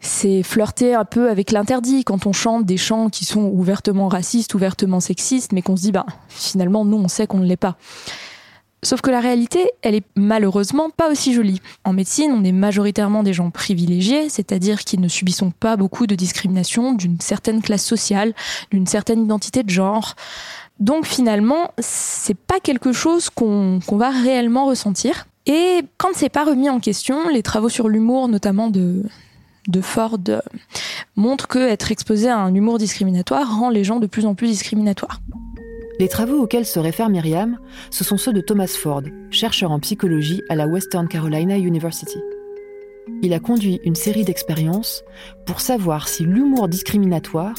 [0.00, 4.54] c'est flirter un peu avec l'interdit quand on chante des chants qui sont ouvertement racistes,
[4.54, 7.76] ouvertement sexistes, mais qu'on se dit, ben finalement, nous, on sait qu'on ne l'est pas.
[8.82, 11.60] Sauf que la réalité, elle est malheureusement pas aussi jolie.
[11.84, 16.14] En médecine, on est majoritairement des gens privilégiés, c'est-à-dire qui ne subissons pas beaucoup de
[16.14, 18.32] discrimination d'une certaine classe sociale,
[18.70, 20.14] d'une certaine identité de genre.
[20.78, 25.26] Donc finalement, c'est pas quelque chose qu'on va réellement ressentir.
[25.44, 29.04] Et quand c'est pas remis en question, les travaux sur l'humour, notamment de,
[29.68, 30.18] de Ford,
[31.16, 34.48] montrent que être exposé à un humour discriminatoire rend les gens de plus en plus
[34.48, 35.20] discriminatoires.
[36.00, 37.58] Les travaux auxquels se réfère Myriam,
[37.90, 42.16] ce sont ceux de Thomas Ford, chercheur en psychologie à la Western Carolina University.
[43.20, 45.04] Il a conduit une série d'expériences
[45.44, 47.52] pour savoir si l'humour discriminatoire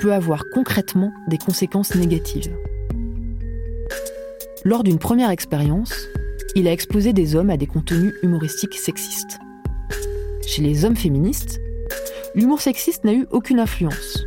[0.00, 2.56] peut avoir concrètement des conséquences négatives.
[4.64, 6.08] Lors d'une première expérience,
[6.54, 9.40] il a exposé des hommes à des contenus humoristiques sexistes.
[10.46, 11.60] Chez les hommes féministes,
[12.34, 14.24] l'humour sexiste n'a eu aucune influence.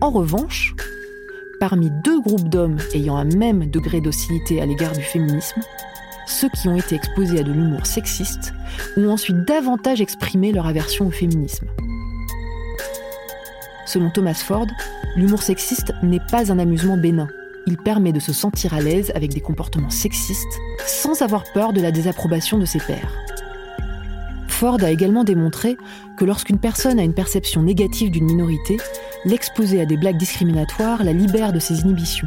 [0.00, 0.74] En revanche,
[1.62, 5.60] parmi deux groupes d'hommes ayant un même degré d'hostilité à l'égard du féminisme,
[6.26, 8.52] ceux qui ont été exposés à de l'humour sexiste
[8.96, 11.68] ont ensuite davantage exprimé leur aversion au féminisme.
[13.86, 14.66] Selon Thomas Ford,
[15.14, 17.28] l'humour sexiste n'est pas un amusement bénin.
[17.68, 21.80] Il permet de se sentir à l'aise avec des comportements sexistes sans avoir peur de
[21.80, 23.14] la désapprobation de ses pairs.
[24.48, 25.76] Ford a également démontré
[26.16, 28.78] que lorsqu'une personne a une perception négative d'une minorité,
[29.24, 32.26] l'exposer à des blagues discriminatoires la libère de ses inhibitions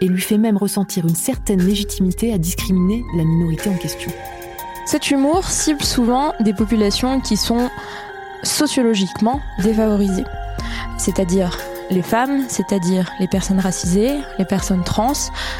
[0.00, 4.10] et lui fait même ressentir une certaine légitimité à discriminer la minorité en question.
[4.84, 7.70] Cet humour cible souvent des populations qui sont
[8.42, 10.24] sociologiquement défavorisées,
[10.98, 11.56] c'est-à-dire
[11.90, 15.12] les femmes, c'est-à-dire les personnes racisées, les personnes trans,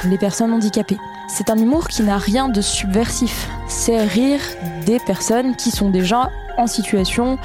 [0.04, 0.98] les personnes handicapées.
[1.28, 4.40] C'est un humour qui n'a rien de subversif, c'est rire
[4.86, 7.38] des personnes qui sont déjà en situation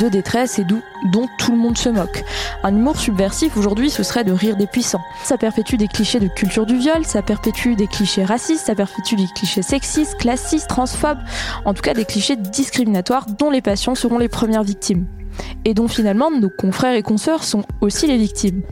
[0.00, 2.24] de détresse et dont tout le monde se moque.
[2.62, 5.02] Un humour subversif aujourd'hui, ce serait de rire des puissants.
[5.24, 9.16] Ça perpétue des clichés de culture du viol, ça perpétue des clichés racistes, ça perpétue
[9.16, 11.18] des clichés sexistes, classistes, transphobes,
[11.64, 15.06] en tout cas des clichés discriminatoires dont les patients seront les premières victimes.
[15.64, 18.62] Et dont finalement nos confrères et consoeurs sont aussi les victimes.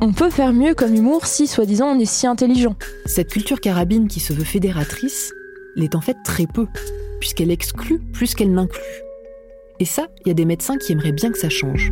[0.00, 2.76] On peut faire mieux comme humour si, soi-disant, on est si intelligent.
[3.06, 5.32] Cette culture carabine qui se veut fédératrice
[5.76, 6.66] l'est en fait très peu,
[7.20, 8.80] puisqu'elle exclut plus qu'elle n'inclut.
[9.80, 11.90] Et ça, il y a des médecins qui aimeraient bien que ça change.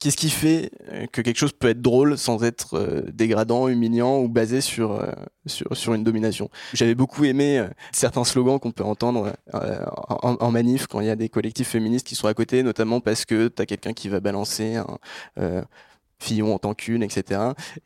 [0.00, 4.18] Qu'est-ce qui fait euh, que quelque chose peut être drôle sans être euh, dégradant, humiliant
[4.18, 6.50] ou basé sur, euh, une domination?
[6.74, 11.16] J'avais beaucoup aimé certains slogans qu'on peut entendre en, en, manif quand il y a
[11.16, 14.20] des collectifs féministes qui sont à côté, notamment parce que tu as quelqu'un qui va
[14.20, 15.64] balancer un
[16.18, 17.40] Fillon en tant qu'une, etc.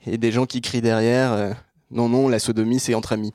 [0.05, 1.55] Et des gens qui crient derrière
[1.91, 3.33] non, non, la sodomie, c'est entre amis.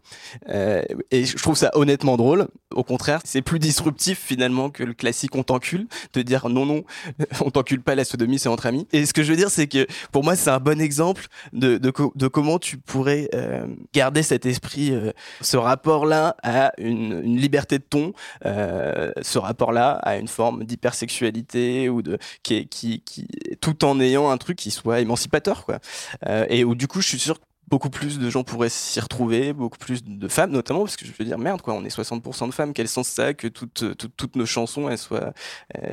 [0.50, 2.48] Euh, et je trouve ça honnêtement drôle.
[2.74, 6.84] Au contraire, c'est plus disruptif finalement que le classique on t'encule, de dire non, non,
[7.42, 8.88] on t'encule pas, la sodomie, c'est entre amis.
[8.92, 11.78] Et ce que je veux dire, c'est que pour moi, c'est un bon exemple de,
[11.78, 15.12] de, de comment tu pourrais euh, garder cet esprit, euh,
[15.42, 18.14] ce rapport-là à une, une, liberté de ton,
[18.46, 23.28] euh, ce rapport-là à une forme d'hypersexualité ou de qui, qui, qui,
[23.62, 25.80] tout en ayant un truc qui soit émancipateur, quoi.
[26.28, 27.40] Euh, et où du coup, je suis sûr
[27.74, 31.12] beaucoup plus de gens pourraient s'y retrouver, beaucoup plus de femmes notamment, parce que je
[31.18, 34.16] veux dire, merde, quoi, on est 60% de femmes, quel sens ça que toutes, toutes,
[34.16, 35.34] toutes, nos chansons soient,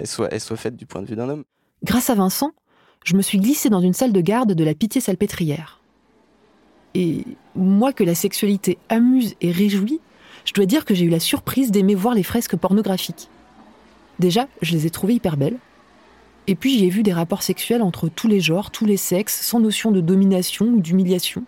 [0.04, 1.44] soient, elles soient faites du point de vue d'un homme?
[1.82, 2.52] Grâce à Vincent,
[3.02, 5.80] je me suis glissée dans une salle de garde de la Pitié-Salpêtrière.
[6.94, 7.24] Et
[7.54, 10.00] moi que la sexualité amuse et réjouit,
[10.44, 13.30] je dois dire que j'ai eu la surprise d'aimer voir les fresques pornographiques.
[14.18, 15.56] Déjà, je les ai trouvées hyper belles.
[16.46, 19.40] Et puis j'y ai vu des rapports sexuels entre tous les genres, tous les sexes,
[19.40, 21.44] sans notion de domination ou d'humiliation.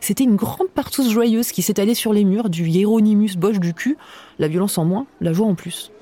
[0.00, 3.96] C'était une grande partouze joyeuse qui s'étalait sur les murs, du Hieronymus Bosch du cul,
[4.38, 5.92] la violence en moins, la joie en plus.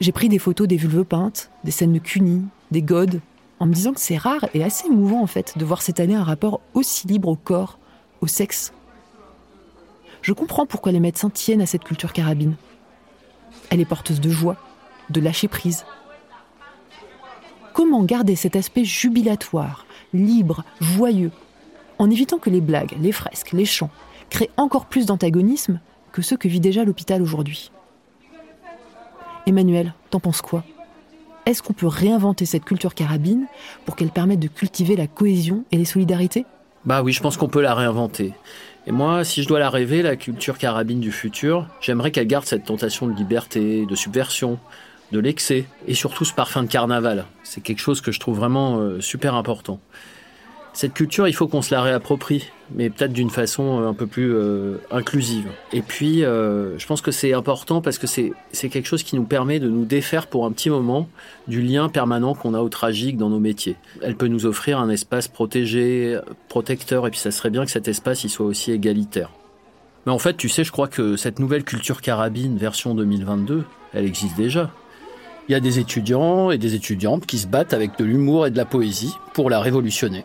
[0.00, 3.20] J'ai pris des photos des vulves peintes, des scènes de cunis, des godes,
[3.60, 6.24] en me disant que c'est rare et assez émouvant en fait de voir s'étaler un
[6.24, 7.78] rapport aussi libre au corps,
[8.20, 8.72] au sexe.
[10.22, 12.56] Je comprends pourquoi les médecins tiennent à cette culture carabine.
[13.70, 14.56] Elle est porteuse de joie,
[15.10, 15.84] de lâcher prise.
[17.72, 21.32] Comment garder cet aspect jubilatoire, libre, joyeux,
[21.98, 23.90] en évitant que les blagues, les fresques, les chants
[24.30, 25.80] créent encore plus d'antagonisme
[26.12, 27.70] que ceux que vit déjà l'hôpital aujourd'hui
[29.46, 30.64] Emmanuel, t'en penses quoi?
[31.46, 33.46] Est-ce qu'on peut réinventer cette culture carabine
[33.84, 36.46] pour qu'elle permette de cultiver la cohésion et les solidarités?
[36.86, 38.32] Bah oui, je pense qu'on peut la réinventer.
[38.86, 42.46] Et moi, si je dois la rêver, la culture carabine du futur, j'aimerais qu'elle garde
[42.46, 44.58] cette tentation de liberté, de subversion,
[45.12, 47.26] de l'excès, et surtout ce parfum de carnaval.
[47.42, 49.80] C'est quelque chose que je trouve vraiment euh, super important.
[50.74, 54.08] Cette culture, il faut qu'on se la réapproprie, mais peut-être d'une façon euh, un peu
[54.08, 55.46] plus euh, inclusive.
[55.72, 58.32] Et puis, je pense que c'est important parce que c'est
[58.68, 61.08] quelque chose qui nous permet de nous défaire pour un petit moment
[61.46, 63.76] du lien permanent qu'on a au tragique dans nos métiers.
[64.02, 66.18] Elle peut nous offrir un espace protégé,
[66.48, 69.30] protecteur, et puis ça serait bien que cet espace il soit aussi égalitaire.
[70.06, 74.04] Mais en fait, tu sais, je crois que cette nouvelle culture carabine version 2022, elle
[74.04, 74.70] existe déjà.
[75.48, 78.50] Il y a des étudiants et des étudiantes qui se battent avec de l'humour et
[78.50, 80.24] de la poésie pour la révolutionner.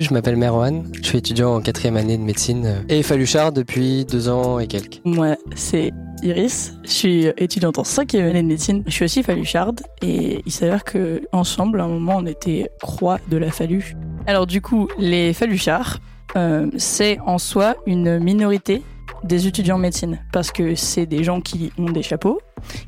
[0.00, 4.30] Je m'appelle Merwan, je suis étudiant en quatrième année de médecine et Faluchard depuis deux
[4.30, 5.00] ans et quelques.
[5.04, 8.82] Moi, c'est Iris, je suis étudiante en cinquième année de médecine.
[8.86, 13.18] Je suis aussi Faluchard et il s'avère que ensemble, à un moment, on était croix
[13.28, 13.94] de la Falu.
[14.26, 15.98] Alors du coup, les Faluchards,
[16.34, 18.82] euh, c'est en soi une minorité
[19.24, 22.40] des étudiants en médecine parce que c'est des gens qui ont des chapeaux,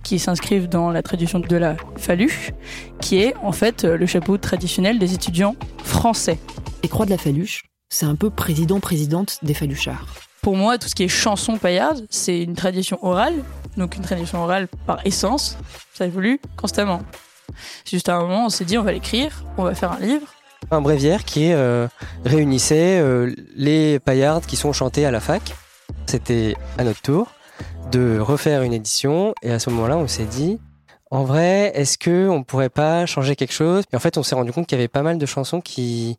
[0.03, 2.53] qui s'inscrivent dans la tradition de la Faluche,
[3.01, 6.39] qui est en fait le chapeau traditionnel des étudiants français.
[6.83, 10.07] Et Croix de la Faluche, c'est un peu président-présidente des Faluchards.
[10.43, 13.35] Pour moi, tout ce qui est chanson paillarde, c'est une tradition orale,
[13.76, 15.57] donc une tradition orale par essence,
[15.95, 17.03] ça évolue constamment.
[17.85, 20.26] Juste à un moment, on s'est dit on va l'écrire, on va faire un livre,
[20.70, 21.87] un bréviaire qui euh,
[22.24, 25.55] réunissait euh, les paillardes qui sont chantées à la fac
[26.07, 27.32] c'était à notre tour
[27.90, 30.59] de refaire une édition et à ce moment-là, on s'est dit
[31.12, 33.84] en vrai, est-ce que on pourrait pas changer quelque chose?
[33.92, 36.16] Et en fait, on s'est rendu compte qu'il y avait pas mal de chansons qui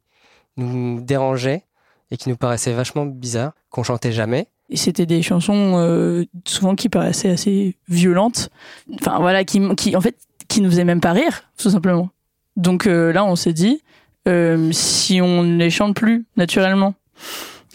[0.55, 1.63] nous dérangeaient
[2.11, 4.45] et qui nous paraissaient vachement bizarres, qu'on chantait jamais.
[4.75, 8.49] C'était des chansons euh, souvent qui paraissaient assez violentes,
[8.93, 10.15] enfin voilà, qui, qui en fait
[10.47, 12.09] qui nous faisaient même pas rire, tout simplement.
[12.55, 13.81] Donc euh, là, on s'est dit,
[14.27, 16.93] euh, si on ne les chante plus naturellement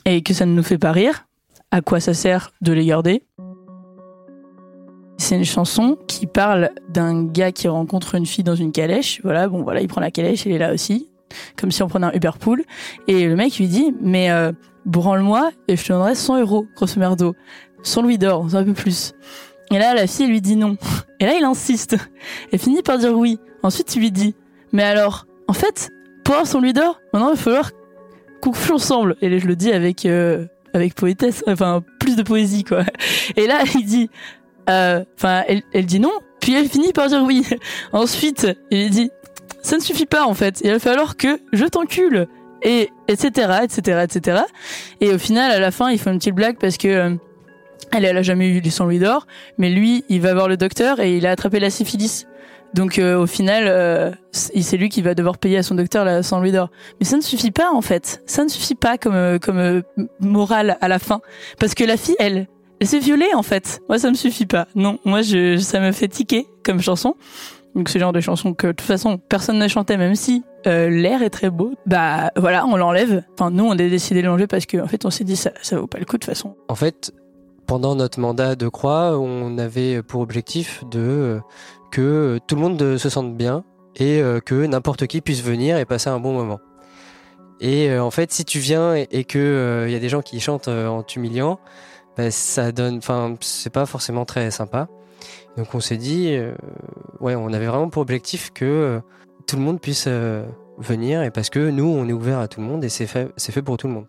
[0.05, 1.27] et que ça ne nous fait pas rire,
[1.71, 3.23] à quoi ça sert de les garder.
[5.19, 9.21] C'est une chanson qui parle d'un gars qui rencontre une fille dans une calèche.
[9.25, 11.11] Voilà, bon, voilà, il prend la calèche, il est là aussi,
[11.57, 12.65] comme si on prenait un Uber Pool.
[13.09, 14.53] Et le mec lui dit, mais euh,
[14.87, 17.35] branle-moi et je te donnerai 100 euros, grosso merdo.
[17.83, 19.13] 100 louis d'or, un peu plus.
[19.71, 20.77] Et là, la fille lui dit non.
[21.21, 21.97] Et là, il insiste.
[22.53, 23.39] Elle finit par dire oui.
[23.63, 24.35] Ensuite, il lui dit,
[24.73, 25.91] mais alors, en fait,
[26.25, 27.71] pour avoir 100 louis d'or, maintenant, il va falloir
[28.41, 29.17] qu'on couche ensemble.
[29.21, 30.07] Et je le dis avec...
[30.07, 30.47] Euh,
[30.79, 32.85] avec poétesse, enfin plus de poésie quoi.
[33.37, 34.11] Et là, il dit,
[34.71, 37.45] euh, enfin, elle, elle dit non, puis elle finit par dire oui.
[37.93, 39.11] Ensuite, il dit,
[39.63, 40.61] ça ne suffit pas en fait.
[40.63, 42.29] Il va falloir que je t'encule
[42.63, 44.43] et etc etc etc.
[45.01, 47.15] Et au final, à la fin, il fait une petite blague parce que euh,
[47.93, 49.27] elle, elle a jamais eu les 100 louis d'or,
[49.57, 52.27] mais lui, il va voir le docteur et il a attrapé la syphilis.
[52.75, 56.23] Donc euh, au final, euh, c'est lui qui va devoir payer à son docteur la
[56.23, 56.71] 100 louis d'or.
[57.01, 58.23] Mais ça ne suffit pas en fait.
[58.27, 59.83] Ça ne suffit pas comme euh, comme
[60.21, 61.21] morale à la fin,
[61.59, 62.47] parce que la fille, elle,
[62.81, 63.81] elle s'est violée en fait.
[63.89, 64.69] Moi, ça me suffit pas.
[64.75, 67.15] Non, moi, je, ça me fait tiquer comme chanson.
[67.75, 71.23] Donc ce genre de chanson que de toute façon personne n'a chanté, même si l'air
[71.23, 71.75] est très beau.
[71.87, 73.23] Bah voilà, on l'enlève.
[73.35, 75.53] Enfin nous, on a décidé de l'enlever parce qu'en en fait, on s'est dit ça,
[75.63, 76.57] ça vaut pas le coup de toute façon.
[76.69, 77.13] En fait,
[77.69, 81.39] pendant notre mandat de croix, on avait pour objectif de
[81.93, 83.63] que tout le monde se sente bien
[83.95, 86.61] et euh, que n'importe qui puisse venir et passer un bon moment.
[87.61, 90.23] Et euh, en fait, si tu viens et, que il euh, y a des gens
[90.23, 91.61] qui chantent en t'humiliant,
[92.17, 94.89] bah, ça donne, enfin, c'est pas forcément très sympa.
[95.59, 96.39] Donc on s'est dit,
[97.21, 99.01] ouais, on avait vraiment pour objectif que
[99.47, 100.07] tout le monde puisse
[100.79, 103.63] venir et parce que nous, on est ouvert à tout le monde et c'est fait
[103.63, 104.07] pour tout le monde.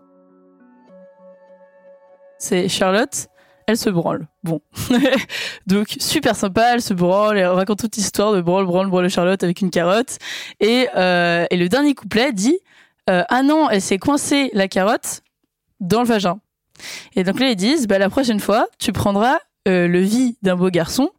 [2.38, 3.28] C'est Charlotte?
[3.70, 4.28] Elle se branle.
[4.43, 4.61] Bon.
[5.67, 9.43] Donc, super sympa, elle se branle, elle raconte toute l'histoire de branle, branle, branle Charlotte
[9.43, 10.17] avec une carotte.
[10.59, 12.57] Et, euh, le dernier couplet dit
[13.11, 15.22] euh, Ah non, elle s'est coincée la carotte
[15.80, 16.39] dans le vagin.
[17.15, 20.55] Et donc là, ils disent, bah, la prochaine fois, tu prendras euh, le vie d'un
[20.55, 21.11] beau garçon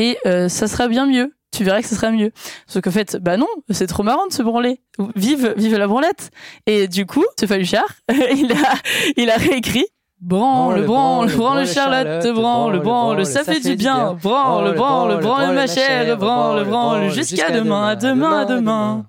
[0.00, 1.34] et euh, ça sera bien mieux.
[1.52, 2.32] Tu verras que ce sera mieux.
[2.66, 4.80] Sauf qu'en fait, bah non, c'est trop marrant de se branler.
[5.14, 6.30] Vive, vive la branlette.
[6.66, 8.74] Et du coup, ce Faluchard, il a,
[9.16, 9.86] il a réécrit
[10.20, 14.16] Branle, branle, branle, Charlotte, branle, branle, ça fait du bien.
[14.20, 19.04] Branle, branle, branle, ma chère, branle, branle, jusqu'à demain, à demain, à demain.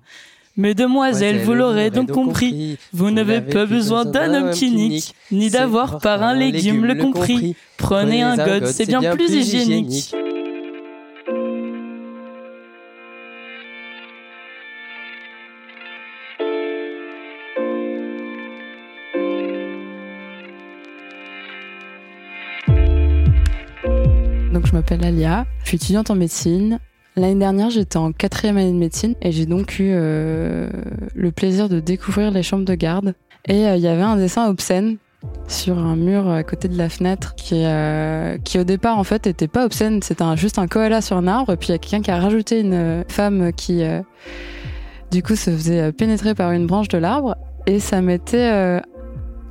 [0.56, 5.98] Mesdemoiselles, vous l'aurez donc compris, vous n'avez pas besoin d'un homme qui nique, ni d'avoir
[5.98, 7.54] par un légume le compris.
[7.76, 10.14] Prenez un god, c'est bien plus hygiénique.
[24.52, 26.78] Donc je m'appelle Alia, je suis étudiante en médecine.
[27.16, 30.70] L'année dernière, j'étais en quatrième année de médecine et j'ai donc eu euh,
[31.14, 33.14] le plaisir de découvrir les chambres de garde.
[33.46, 34.96] Et euh, il y avait un dessin obscène
[35.48, 39.26] sur un mur à côté de la fenêtre qui, euh, qui au départ en fait
[39.26, 41.52] était pas obscène, c'était juste un koala sur un arbre.
[41.52, 43.82] Et puis il y a quelqu'un qui a rajouté une euh, femme qui
[45.10, 47.36] du coup se faisait pénétrer par une branche de l'arbre
[47.66, 48.80] et ça m'était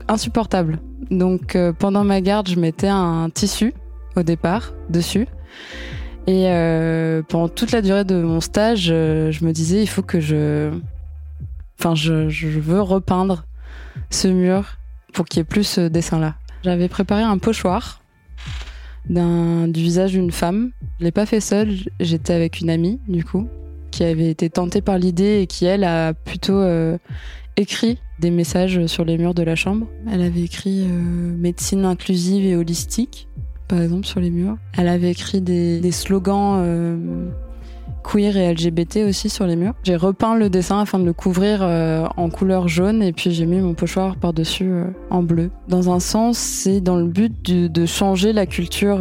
[0.08, 0.80] insupportable.
[1.12, 3.74] Donc pendant ma garde, je mettais un tissu
[4.18, 5.28] au départ dessus.
[6.28, 10.02] Et euh, pendant toute la durée de mon stage, euh, je me disais, il faut
[10.02, 10.72] que je...
[11.80, 13.46] Enfin, je, veux repeindre
[14.10, 14.78] ce mur
[15.14, 16.36] pour qu'il y ait plus ce dessin-là.
[16.64, 18.02] J'avais préparé un pochoir
[19.08, 20.72] du visage d'une femme.
[21.00, 23.48] Je l'ai pas fait seule, j'étais avec une amie, du coup,
[23.92, 26.98] qui avait été tentée par l'idée et qui, elle, a plutôt euh,
[27.56, 29.88] écrit des messages sur les murs de la chambre.
[30.12, 33.27] Elle avait écrit médecine inclusive et holistique
[33.68, 34.58] par exemple, sur les murs.
[34.78, 37.30] Elle avait écrit des, slogans euh,
[38.04, 39.74] queer et LGBT aussi sur les murs.
[39.84, 43.46] J'ai repeint le dessin afin de le couvrir euh, en couleur jaune et puis j'ai
[43.46, 45.52] mis mon pochoir par-dessus euh, en bleu.
[45.68, 49.00] Dans un sens, c'est dans le but de, changer la culture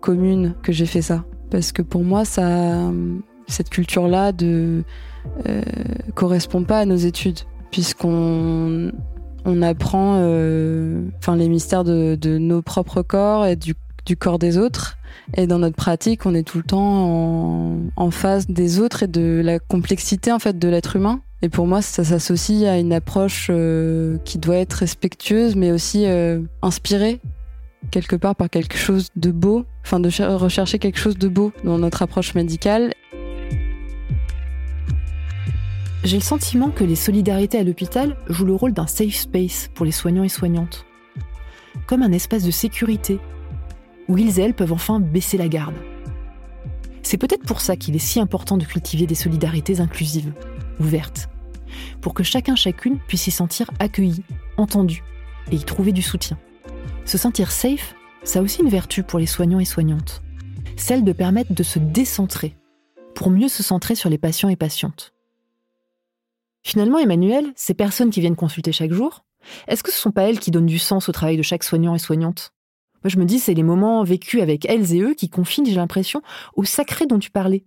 [0.00, 1.24] commune que j'ai fait ça.
[1.50, 2.90] Parce que pour moi, ça,
[3.48, 4.82] cette culture-là euh,
[6.14, 7.40] correspond pas à nos études,
[7.72, 8.92] puisqu'on
[9.44, 10.14] on apprend
[11.18, 13.74] enfin les mystères de nos propres corps et du,
[14.08, 14.96] du corps des autres.
[15.36, 19.42] Et dans notre pratique, on est tout le temps en, face des autres et de
[19.44, 21.20] la complexité en fait de l'être humain.
[21.42, 26.06] Et pour moi, ça s'associe à une approche euh, qui doit être respectueuse, mais aussi
[26.06, 27.20] euh, inspirée
[27.92, 31.52] quelque part par quelque chose de beau, enfin de cher- rechercher quelque chose de beau
[31.62, 32.92] dans notre approche médicale.
[36.02, 39.84] J'ai le sentiment que les solidarités à l'hôpital jouent le rôle d'un safe space pour
[39.84, 40.86] les soignants et soignantes.
[41.86, 43.20] Comme un espace de sécurité,
[44.08, 45.74] où ils elles peuvent enfin baisser la garde.
[47.02, 50.32] C'est peut-être pour ça qu'il est si important de cultiver des solidarités inclusives,
[50.80, 51.28] ouvertes,
[52.00, 54.22] pour que chacun chacune puisse s'y sentir accueilli,
[54.56, 55.02] entendu
[55.50, 56.38] et y trouver du soutien.
[57.04, 57.94] Se sentir safe,
[58.24, 60.22] ça a aussi une vertu pour les soignants et soignantes,
[60.76, 62.56] celle de permettre de se décentrer,
[63.14, 65.14] pour mieux se centrer sur les patients et patientes.
[66.62, 69.24] Finalement, Emmanuel, ces personnes qui viennent consulter chaque jour,
[69.66, 71.94] est-ce que ce sont pas elles qui donnent du sens au travail de chaque soignant
[71.94, 72.52] et soignante?
[73.04, 75.74] Moi, je me dis, c'est les moments vécus avec elles et eux qui confient, j'ai
[75.74, 76.22] l'impression,
[76.54, 77.64] au sacré dont tu parlais.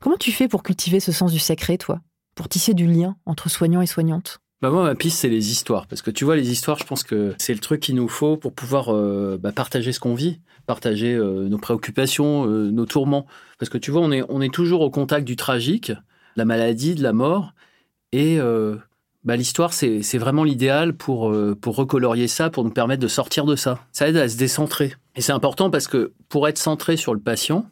[0.00, 2.00] Comment tu fais pour cultiver ce sens du sacré, toi?
[2.34, 4.40] Pour tisser du lien entre soignants et soignantes?
[4.62, 5.86] Bah moi, ma piste, c'est les histoires.
[5.86, 8.36] Parce que tu vois, les histoires, je pense que c'est le truc qu'il nous faut
[8.36, 13.26] pour pouvoir euh, bah, partager ce qu'on vit, partager euh, nos préoccupations, euh, nos tourments.
[13.58, 15.96] Parce que tu vois, on est, on est toujours au contact du tragique, de
[16.36, 17.52] la maladie, de la mort.
[18.12, 18.38] Et
[19.24, 23.44] bah, l'histoire, c'est vraiment l'idéal pour, euh, pour recolorier ça, pour nous permettre de sortir
[23.46, 23.80] de ça.
[23.92, 24.94] Ça aide à se décentrer.
[25.16, 27.66] Et c'est important parce que pour être centré sur le patient,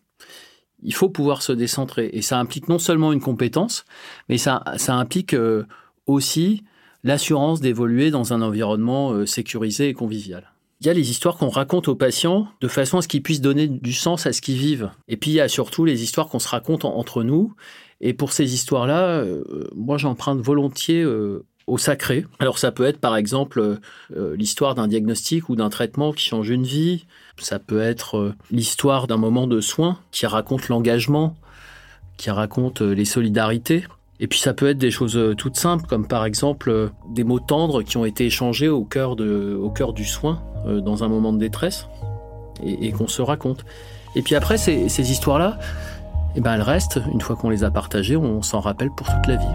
[0.83, 2.11] il faut pouvoir se décentrer.
[2.13, 3.85] Et ça implique non seulement une compétence,
[4.29, 5.65] mais ça, ça implique euh,
[6.07, 6.65] aussi
[7.05, 10.49] l'assurance d'évoluer dans un environnement euh, sécurisé et convivial.
[10.81, 13.41] Il y a les histoires qu'on raconte aux patients de façon à ce qu'ils puissent
[13.41, 14.91] donner du sens à ce qu'ils vivent.
[15.07, 17.55] Et puis il y a surtout les histoires qu'on se raconte en- entre nous.
[18.03, 19.45] Et pour ces histoires-là, euh,
[19.77, 22.27] moi j'emprunte volontiers euh, au sacré.
[22.41, 23.77] Alors ça peut être par exemple euh,
[24.17, 27.07] euh, l'histoire d'un diagnostic ou d'un traitement qui change une vie.
[27.39, 31.37] Ça peut être l'histoire d'un moment de soin qui raconte l'engagement,
[32.17, 33.85] qui raconte les solidarités.
[34.21, 37.83] Et puis ça peut être des choses toutes simples, comme par exemple des mots tendres
[37.83, 41.87] qui ont été échangés au cœur, du soin dans un moment de détresse
[42.63, 43.65] et, qu'on se raconte.
[44.15, 45.59] Et puis après, ces histoires-là,
[46.35, 49.27] eh ben, elles restent, une fois qu'on les a partagées, on s'en rappelle pour toute
[49.27, 49.47] la vie.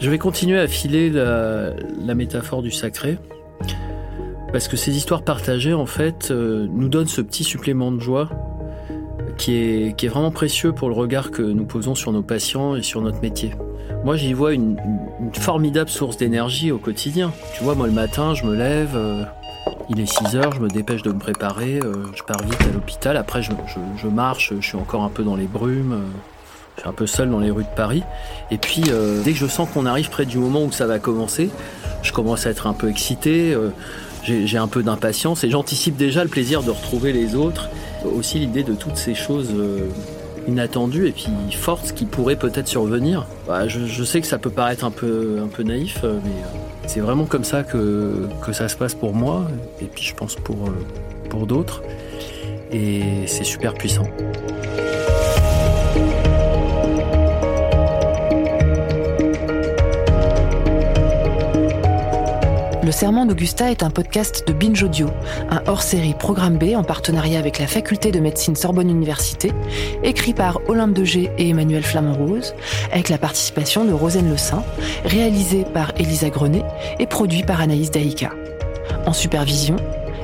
[0.00, 3.18] Je vais continuer à filer la, la métaphore du sacré.
[4.52, 8.30] Parce que ces histoires partagées, en fait, euh, nous donnent ce petit supplément de joie
[9.36, 13.00] qui est, vraiment précieux pour le regard que nous posons sur nos patients et sur
[13.00, 13.54] notre métier.
[14.04, 14.76] Moi, j'y vois une,
[15.32, 17.32] formidable source d'énergie au quotidien.
[17.56, 19.24] Tu vois, moi, le matin, je me lève, euh,
[19.90, 22.72] il est 6 heures, je me dépêche de me préparer, euh, je pars vite à
[22.72, 23.16] l'hôpital.
[23.16, 23.52] Après, je,
[24.08, 26.18] marche, je suis encore un peu dans les brumes, euh,
[26.76, 28.02] je suis un peu seul dans les rues de Paris.
[28.50, 31.50] Et puis, dès que je sens qu'on arrive près du moment où ça va commencer,
[32.02, 33.56] je commence à être un peu excité,
[34.22, 37.70] j'ai un peu d'impatience et j'anticipe déjà le plaisir de retrouver les autres.
[38.14, 39.88] Aussi l'idée de toutes ces choses euh,
[40.48, 43.26] inattendues et puis fortes qui pourraient peut-être survenir.
[43.46, 46.42] Bah, je, je, sais que ça peut paraître un peu, un peu naïf, mais
[46.86, 49.46] c'est vraiment comme ça que, que ça se passe pour moi
[49.80, 50.70] et puis je pense pour,
[51.28, 51.82] pour d'autres.
[52.72, 54.06] Et c'est super puissant.
[62.86, 65.08] Le Serment d'Augusta est un podcast de Binge Audio,
[65.50, 69.50] un hors-série Programme B en partenariat avec la faculté de médecine Sorbonne Université,
[70.04, 72.54] écrit par Olympe de G et Emmanuel Flamand-Rose,
[72.92, 74.62] avec la participation de Rosane Le Saint,
[75.04, 76.62] réalisé par Elisa Grenet
[77.00, 78.30] et produit par Anaïs Daïka.
[79.04, 79.74] En supervision,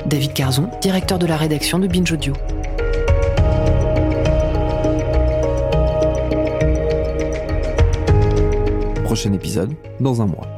[0.05, 2.31] David Carzon, directeur de la rédaction de Binge Audio.
[9.03, 10.52] Prochain épisode dans un mois.